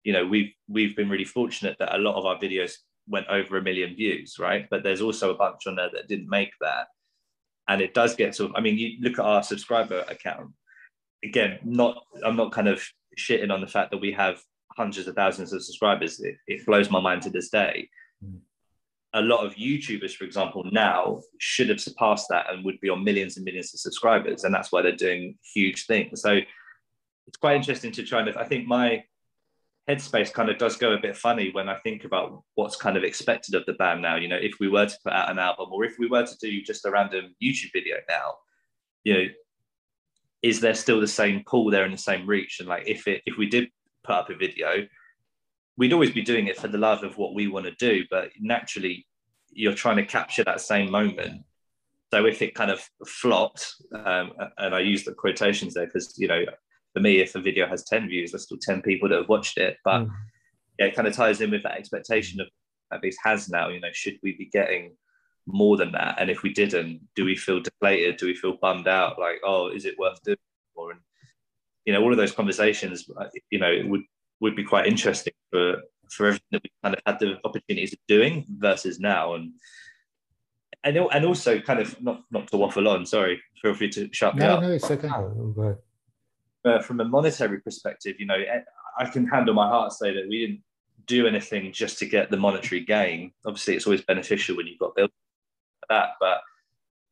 [0.05, 2.74] You know, we've we've been really fortunate that a lot of our videos
[3.09, 4.68] went over a million views, right?
[4.70, 6.86] But there's also a bunch on there that didn't make that.
[7.66, 10.53] And it does get sort of, I mean, you look at our subscriber account.
[11.24, 12.82] Again, not I'm not kind of
[13.18, 14.40] shitting on the fact that we have
[14.76, 16.20] hundreds of thousands of subscribers.
[16.20, 17.88] It, it blows my mind to this day.
[18.24, 18.38] Mm.
[19.14, 23.02] A lot of YouTubers, for example, now should have surpassed that and would be on
[23.02, 24.44] millions and millions of subscribers.
[24.44, 26.20] And that's why they're doing huge things.
[26.20, 26.38] So
[27.26, 29.02] it's quite interesting to try and I think my
[29.88, 33.04] headspace kind of does go a bit funny when I think about what's kind of
[33.04, 34.16] expected of the band now.
[34.16, 36.36] You know, if we were to put out an album or if we were to
[36.40, 38.34] do just a random YouTube video now,
[39.04, 39.24] you know,
[40.43, 42.61] is there still the same pull there and the same reach?
[42.61, 43.68] And like if it if we did
[44.05, 44.86] put up a video,
[45.76, 48.05] we'd always be doing it for the love of what we want to do.
[48.11, 49.07] But naturally,
[49.51, 51.43] you're trying to capture that same moment.
[52.12, 56.28] So if it kind of flopped, um, and I use the quotations there because you
[56.28, 56.45] know
[56.95, 59.59] for me, if a video has 10 views, there's still 10 people that have watched
[59.59, 59.76] it.
[59.84, 60.11] But Mm.
[60.78, 62.49] yeah, it kind of ties in with that expectation of
[62.91, 64.97] at least has now, you know, should we be getting
[65.49, 66.16] more than that?
[66.20, 68.18] And if we didn't, do we feel deflated?
[68.18, 69.18] Do we feel bummed out?
[69.18, 70.36] Like, oh, is it worth doing
[70.76, 70.92] more?
[70.92, 71.01] And
[71.84, 74.03] you know, all of those conversations, uh, you know, would
[74.40, 75.78] would be quite interesting for
[76.11, 79.34] for everything that we kind of had the opportunities of doing versus now.
[79.34, 79.53] And
[80.84, 84.36] and and also kind of not not to waffle on, sorry, feel free to shut
[84.36, 85.09] me No, up no, it's okay.
[85.09, 85.78] All
[86.64, 88.61] uh, from a monetary perspective, you know, eh,
[88.99, 90.62] I can hand on my heart say that we didn't
[91.07, 93.32] do anything just to get the monetary gain.
[93.46, 95.11] Obviously, it's always beneficial when you've got bills
[95.83, 96.41] like that, but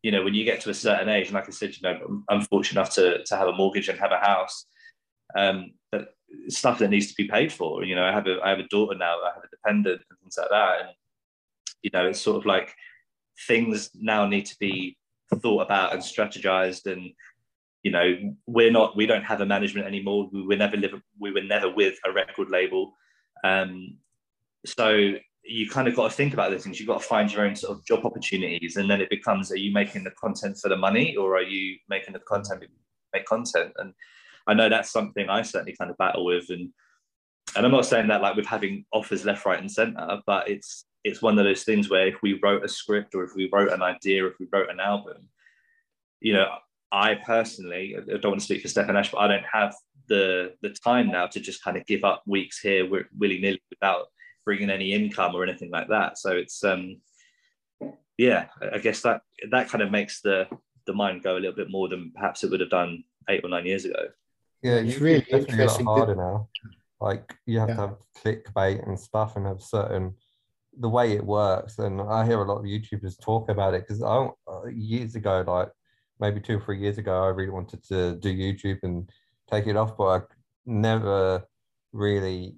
[0.03, 2.23] you know, when you get to a certain age, and like I said, you know,
[2.29, 4.67] I'm- fortunate enough to to have a mortgage and have a house.
[5.37, 6.15] Um, but
[6.49, 7.85] stuff that needs to be paid for.
[7.85, 9.17] You know, I have a I have a daughter now.
[9.21, 10.91] I have a dependent and things like that, and
[11.83, 12.75] you know, it's sort of like
[13.47, 14.97] things now need to be
[15.35, 17.11] thought about and strategized and
[17.83, 21.33] you know we're not we don't have a management anymore we were never live we
[21.33, 22.93] were never with a record label
[23.45, 23.97] um
[24.65, 25.13] so
[25.49, 26.81] you kind of got to think about those things.
[26.81, 29.57] You've got to find your own sort of job opportunities and then it becomes are
[29.57, 32.65] you making the content for the money or are you making the content
[33.13, 33.73] make content?
[33.79, 33.95] And
[34.47, 36.71] i know that's something i certainly kind of battle with and
[37.57, 40.85] and i'm not saying that like with having offers left right and center but it's
[41.05, 43.73] it's one of those things where if we wrote a script or if we wrote
[43.73, 45.29] an idea or if we wrote an album
[46.21, 46.47] you know
[46.93, 49.75] I personally, I don't want to speak for Stefan Ash, but I don't have
[50.07, 54.07] the the time now to just kind of give up weeks here willy nilly without
[54.47, 56.17] bringing any income or anything like that.
[56.17, 56.97] So it's um,
[58.17, 59.21] yeah, I guess that
[59.51, 60.47] that kind of makes the
[60.87, 63.51] the mind go a little bit more than perhaps it would have done eight or
[63.51, 64.07] nine years ago.
[64.63, 66.49] Yeah, It's YouTube's really definitely a lot interesting, harder now.
[67.01, 67.75] Like you have Yeah.
[67.75, 70.15] to have clickbait and stuff and have certain
[70.79, 71.79] the way it works.
[71.79, 75.15] And I hear a lot of YouTubers talk about it because I don't- uh, years
[75.17, 75.71] ago, like
[76.21, 79.11] maybe two or three years ago, I really wanted to do YouTube and
[79.51, 80.21] take it off, but I
[80.67, 81.45] never
[81.93, 82.57] really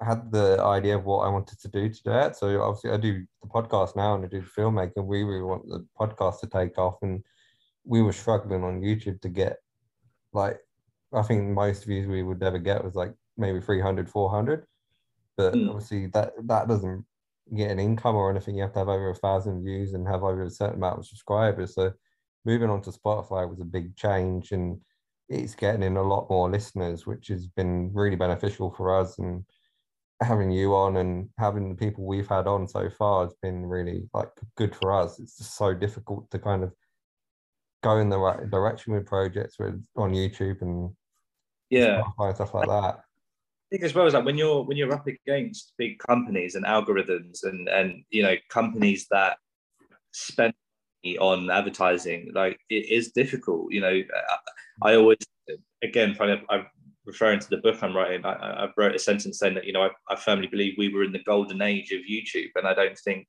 [0.00, 2.36] had the idea of what I wanted to do to do it.
[2.36, 5.04] So obviously I do the podcast now and I do filmmaking.
[5.04, 7.22] We really want the podcast to take off and
[7.84, 9.56] we were struggling on YouTube to get
[10.32, 10.58] like
[11.12, 14.64] I think most views we would ever get was like maybe 300, 400.
[15.36, 15.70] But Mm.
[15.70, 17.04] obviously that that doesn't
[17.54, 18.54] get an income or anything.
[18.56, 21.06] You have to have over a thousand views and have over a certain amount of
[21.06, 21.74] subscribers.
[21.74, 21.92] So
[22.44, 24.80] moving on to Spotify was a big change and
[25.28, 29.18] it's getting in a lot more listeners, which has been really beneficial for us.
[29.18, 29.44] And
[30.20, 34.08] having you on and having the people we've had on so far has been really
[34.12, 35.18] like good for us.
[35.18, 36.72] It's just so difficult to kind of
[37.82, 40.90] go in the right direction with projects with on YouTube and
[41.70, 42.02] Yeah.
[42.18, 43.00] And stuff like that.
[43.00, 46.66] I think as well as like when you're when you're up against big companies and
[46.66, 49.38] algorithms and and you know companies that
[50.12, 50.52] spend
[51.20, 53.72] on advertising, like it is difficult.
[53.72, 54.02] You know,
[54.82, 55.18] I, I always
[55.82, 56.66] again I'm
[57.06, 58.24] referring to the book I'm writing.
[58.24, 61.04] I, I wrote a sentence saying that you know I, I firmly believe we were
[61.04, 63.26] in the golden age of YouTube, and I don't think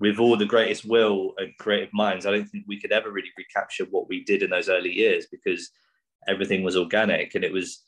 [0.00, 3.30] with all the greatest will and creative minds, I don't think we could ever really
[3.38, 5.70] recapture what we did in those early years because
[6.26, 7.84] everything was organic and it was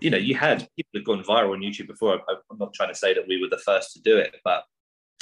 [0.00, 2.20] you know, you had people had gone viral on YouTube before.
[2.28, 4.64] I- I'm not trying to say that we were the first to do it, but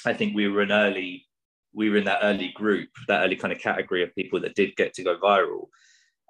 [0.06, 1.26] I think we were an early,
[1.72, 4.76] we were in that early group, that early kind of category of people that did
[4.76, 5.68] get to go viral.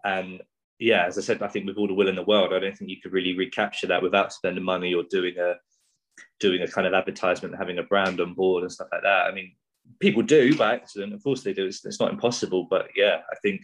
[0.05, 0.41] And
[0.79, 2.76] yeah, as I said, I think with all the will in the world, I don't
[2.76, 5.55] think you could really recapture that without spending money or doing a
[6.41, 9.26] doing a kind of advertisement, having a brand on board and stuff like that.
[9.26, 9.55] I mean,
[10.01, 11.66] people do by accident, of course they do.
[11.66, 13.62] It's, it's not impossible, but yeah, I think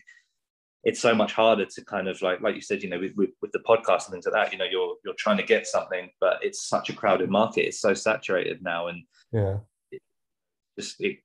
[0.85, 3.31] it's so much harder to kind of like like you said you know with, with,
[3.41, 6.11] with the podcast and things like that you know you're you're trying to get something
[6.21, 9.03] but it's such a crowded market it's so saturated now and
[9.33, 9.59] Yeah.
[10.79, 11.19] just it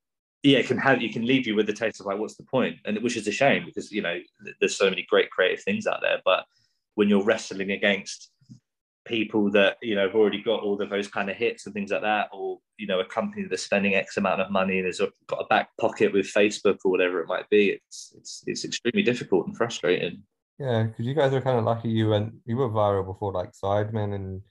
[0.44, 2.44] yeah it can have you can leave you with the taste of like what's the
[2.44, 2.78] point?
[2.86, 4.18] and which is a shame because you know
[4.60, 6.46] there's so many great creative things out there but
[6.96, 8.32] when you're wrestling against
[9.06, 11.92] people that you know have already got all of those kind of hits and things
[11.92, 15.02] like that or you know a company that's spending x amount of money and has
[15.28, 19.02] got a back pocket with facebook or whatever it might be it's it's it's extremely
[19.02, 20.22] difficult and frustrating
[20.60, 23.52] Yeah, because you guys are kind of lucky you went you were viral before like
[23.52, 24.42] Sidemen and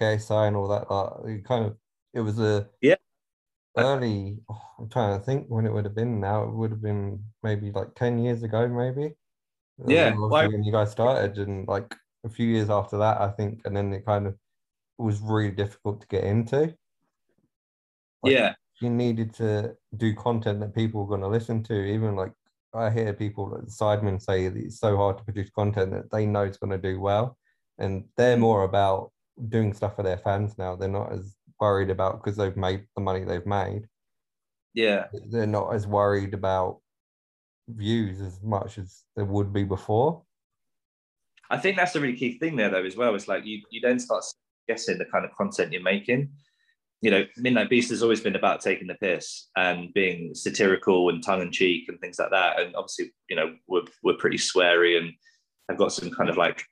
[0.00, 0.90] KSI and all that.
[0.90, 1.76] Like, you kind of
[2.14, 2.96] it was a Yeah.
[3.76, 4.38] Early.
[4.48, 6.20] oh, I'm trying to think when it would have been.
[6.20, 9.14] Now it would have been maybe like ten years ago, maybe.
[9.86, 13.76] Yeah, when you guys started, and like a few years after that, I think, and
[13.76, 14.36] then it kind of
[14.98, 16.74] was really difficult to get into.
[18.22, 21.74] Like, yeah you needed to do content that people were going to listen to.
[21.74, 22.32] Even like
[22.74, 26.26] I hear people like Sidemen say that it's so hard to produce content that they
[26.26, 27.36] know it's going to do well,
[27.78, 28.40] and they're mm.
[28.40, 29.12] more about
[29.48, 30.76] doing stuff for their fans now.
[30.76, 33.86] They're not as worried about because they've made the money they've made.
[34.74, 36.80] yeah They're not as worried about
[37.68, 40.22] views as much as they would be before.
[41.50, 43.14] I think that's a really key thing there, though, as well.
[43.14, 44.24] It's like you, you then start
[44.68, 46.30] guessing the kind of content you're making.
[47.02, 51.22] You know, Midnight Beast has always been about taking the piss and being satirical and
[51.22, 52.58] tongue in cheek and things like that.
[52.58, 55.12] And obviously, you know, we're, we're pretty sweary and
[55.68, 56.64] have got some kind of like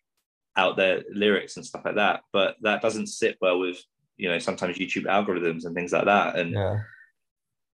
[0.57, 2.22] out there lyrics and stuff like that.
[2.32, 3.80] But that doesn't sit well with,
[4.17, 6.37] you know, sometimes YouTube algorithms and things like that.
[6.37, 6.79] And Yeah,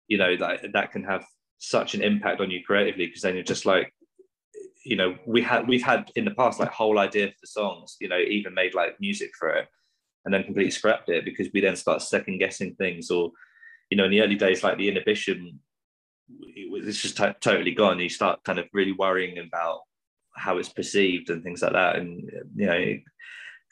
[0.09, 1.25] you know that that can have
[1.59, 3.95] such an impact on you creatively because then you're just like
[4.85, 7.97] you know we had we've had in the past like whole idea for the songs
[8.01, 9.69] you know even made like music for it
[10.25, 13.31] and then completely scrapped it because we then start second guessing things or
[13.91, 15.61] you know in the early days like the inhibition
[16.43, 17.99] it was it's just to- totally gone.
[17.99, 19.81] You start kind of really worrying about
[20.37, 21.97] how it's perceived and things like that.
[21.97, 22.97] And you know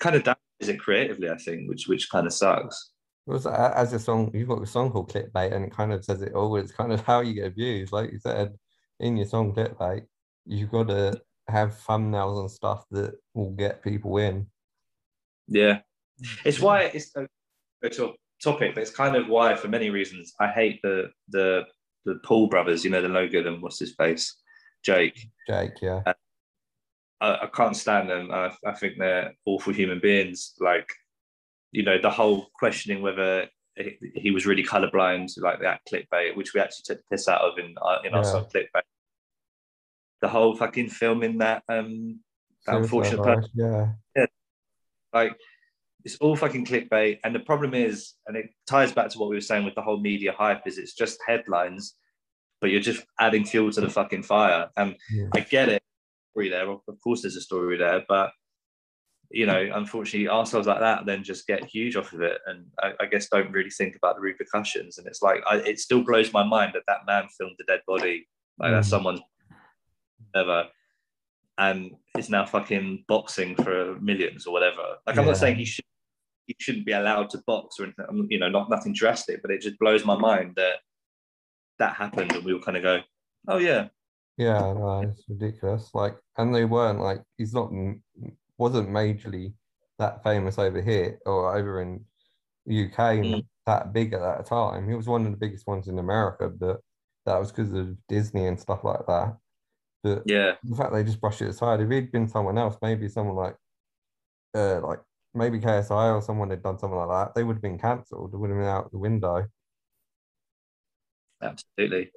[0.01, 0.23] kind of
[0.61, 2.91] it creatively i think which which kind of sucks
[3.29, 4.31] was as a song.
[4.33, 6.57] You've got a song called Clickbait, and it kind of says it all.
[6.57, 8.57] It's kind of how you get views, like you said
[9.01, 10.05] in your song Clickbait.
[10.47, 14.47] You've got to have thumbnails and stuff that will get people in.
[15.47, 15.81] Yeah,
[16.45, 17.29] it's why it's a,
[17.85, 17.91] a
[18.43, 21.65] topic, but it's kind of why, for many reasons, I hate the the
[22.07, 22.85] the Paul brothers.
[22.85, 24.37] You know, the Logan and what's his face,
[24.85, 25.29] Jake.
[25.47, 26.03] Jake, yeah.
[26.07, 26.15] Uh,
[27.21, 28.31] I, I can't stand them.
[28.31, 30.55] I, I think they're awful human beings.
[30.61, 30.89] Like,
[31.73, 36.55] you know, the whole questioning whether he, he was really colorblind, like that clickbait, which
[36.55, 38.31] we actually took the piss out of in our, in our Yeah.
[38.31, 38.83] song clickbait.
[40.21, 42.21] The whole fucking filming that um
[42.67, 44.27] that unfortunate person Yeah,
[45.13, 45.37] like
[46.05, 49.37] it's all fucking clickbait and the problem is and it ties back to what we
[49.37, 51.95] were saying with the whole media hype is it's just headlines
[52.61, 55.29] but you're just adding fuel to the fucking fire and Yeah.
[55.35, 55.83] i get it
[56.33, 56.69] story there.
[56.71, 58.33] Of course, there's a story there, but
[59.31, 62.93] you know, unfortunately, arseholes like that then just get huge off of it, and I,
[63.01, 64.97] I guess don't really think about the repercussions.
[64.99, 67.81] And it's like I, it still blows my mind that that man filmed a dead
[67.87, 68.27] body,
[68.59, 68.91] like that's Mm.
[68.91, 69.21] someone
[70.35, 70.69] ever,
[71.59, 74.97] and is now fucking boxing for millions or whatever.
[75.07, 75.85] Like I'm not saying he should
[76.47, 78.29] he shouldn't be allowed to box or anything.
[78.31, 80.77] You know, not nothing drastic, but it just blows my mind that
[81.79, 83.01] that happened, and we all kind of go,
[83.47, 83.89] "Oh yeah,
[84.39, 85.91] Yeah, no, it's ridiculous.
[85.95, 87.71] Like, and they weren't like he's not
[88.59, 89.55] wasn't majorly
[89.99, 92.07] that famous over here or over in
[92.67, 93.47] UK Mm.
[93.67, 94.89] that big at that time.
[94.89, 96.81] He was one of the biggest ones in America, but
[97.27, 99.37] that was because of Disney and stuff like that.
[100.05, 103.09] But yeah." the fact they just brushed it aside, if he'd been someone else, maybe
[103.09, 103.57] someone like
[104.55, 105.01] uh like
[105.35, 108.35] maybe KSI or someone had done something like that, they would have been cancelled.
[108.35, 109.47] It would have been out the window.
[111.41, 112.13] Absolutely.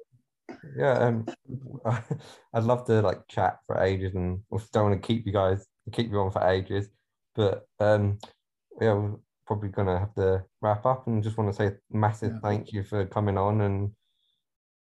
[0.76, 1.26] Yeah, um,
[2.54, 5.66] I'd love to like chat for ages, and also don't want to keep you guys
[5.92, 6.88] keep you on for ages,
[7.34, 8.18] but um,
[8.80, 9.16] yeah, we're
[9.46, 12.40] probably gonna have to wrap up, and just want to say a massive Yeah.
[12.42, 13.90] thank you for coming on, and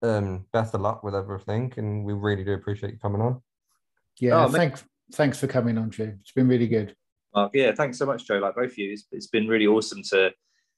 [0.02, 3.42] um, best of luck with everything, and we really do appreciate you coming on.
[4.18, 4.56] Yeah, Oh, mate.
[4.56, 6.12] thanks thanks for coming on, Joe.
[6.20, 6.94] It's been really good.
[7.34, 7.52] Mark.
[7.54, 8.38] Yeah, thanks so much, Joe.
[8.38, 10.32] Like both of you, it's, it's been really awesome to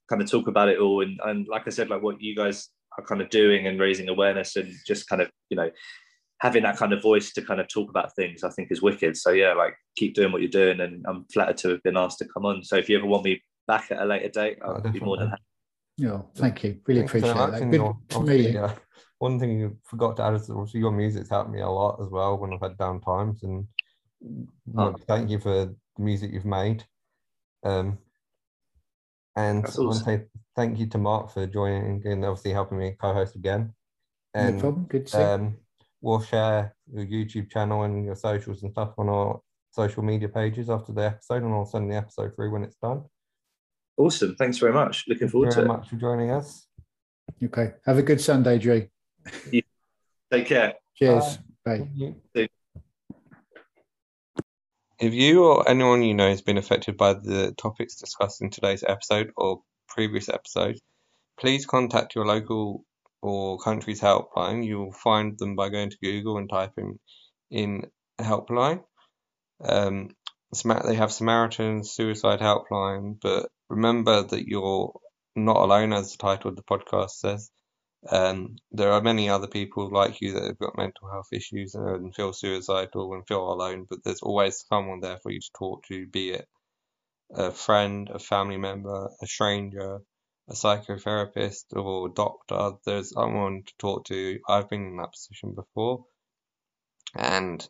[0.09, 2.69] kind of talk about it all, and and like I said, like what you guys
[2.99, 5.71] are kind of doing and raising awareness, and just kind of you know
[6.41, 9.17] having that kind of voice to kind of talk about things, I think is wicked.
[9.17, 12.19] So yeah, like keep doing what you're doing, and I'm flattered to have been asked
[12.19, 12.65] to come on.
[12.65, 15.17] So if you ever want me back at a later date, Oh, I'll be more
[15.17, 15.43] than happy.
[15.99, 16.81] Yeah, thank you.
[16.87, 17.63] Really Thank you so appreciate much, that.
[17.63, 18.61] and Good your- to obviously, meet you.
[18.61, 18.75] uh,
[19.19, 22.09] one thing you forgot to add is obviously your music's helped me a lot as
[22.09, 23.69] well when I've had down times, and
[24.67, 26.85] want to thank you for the music you've made.
[27.63, 27.99] Um,
[29.37, 30.25] and That's I want to say
[30.57, 33.73] thank you to Mark for joining and obviously helping me co-host again.
[34.35, 34.87] No problem.
[34.89, 35.57] Good to see um,
[36.01, 40.69] we'll share your YouTube channel and your socials and stuff on our social media pages
[40.69, 43.05] after the episode, and I'll send the episode through when it's done.
[43.97, 44.35] Awesome.
[44.37, 45.05] Thanks very much.
[45.07, 45.69] Looking Thank forward to very it.
[45.69, 46.67] much for joining us.
[47.43, 47.73] Okay.
[47.87, 48.89] Have a good Sunday, Drew.
[49.51, 50.75] Take care.
[50.97, 51.39] Cheers.
[51.65, 51.79] Bye.
[51.79, 52.49] Thank you.
[55.03, 58.85] If you or anyone you know has been affected by the topics discussed in today's
[58.87, 60.81] episode or previous episodes,
[61.41, 62.85] please contact your local
[63.21, 64.65] or country's helpline.
[64.65, 67.01] You will find them by going to Google and typing
[67.51, 67.91] in
[68.21, 68.85] helpline.
[69.61, 70.11] Um,
[70.87, 74.93] they have Samaritan suicide helpline, but remember that you're
[75.35, 77.51] not alone, as the title of the podcast says.
[78.11, 82.15] Um, there are many other people like you that have got mental health issues and
[82.15, 86.07] feel suicidal and feel alone, but there's always someone there for you to talk to,
[86.07, 86.49] be it
[87.35, 90.01] a friend, a family member, a stranger,
[90.49, 92.73] a psychotherapist, or a doctor.
[92.85, 94.39] There's someone to talk to.
[94.49, 96.05] I've been in that position before,
[97.15, 97.67] and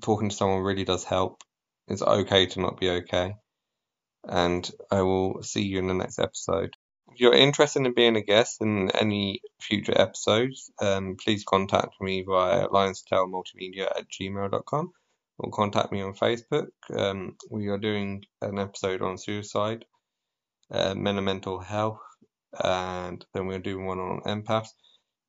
[0.00, 1.42] talking to someone really does help.
[1.88, 3.34] It's okay to not be okay.
[4.24, 6.74] And I will see you in the next episode.
[7.12, 12.22] If you're interested in being a guest in any future episodes, um, please contact me
[12.22, 14.92] via lionstelmultimedia at gmail.com
[15.38, 16.68] or contact me on Facebook.
[16.94, 19.84] Um, we are doing an episode on suicide,
[20.70, 22.00] uh, men and mental health,
[22.62, 24.68] and then we're doing one on empaths.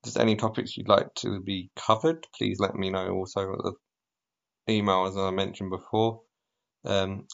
[0.03, 3.57] If there's any topics you'd like to be covered, please let me know also
[4.67, 6.21] the email as I mentioned before.
[6.85, 7.25] Um,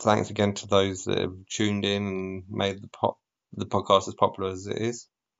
[0.00, 3.18] thanks again to those that have tuned in and made the pop
[3.56, 5.08] the podcast as popular as it is.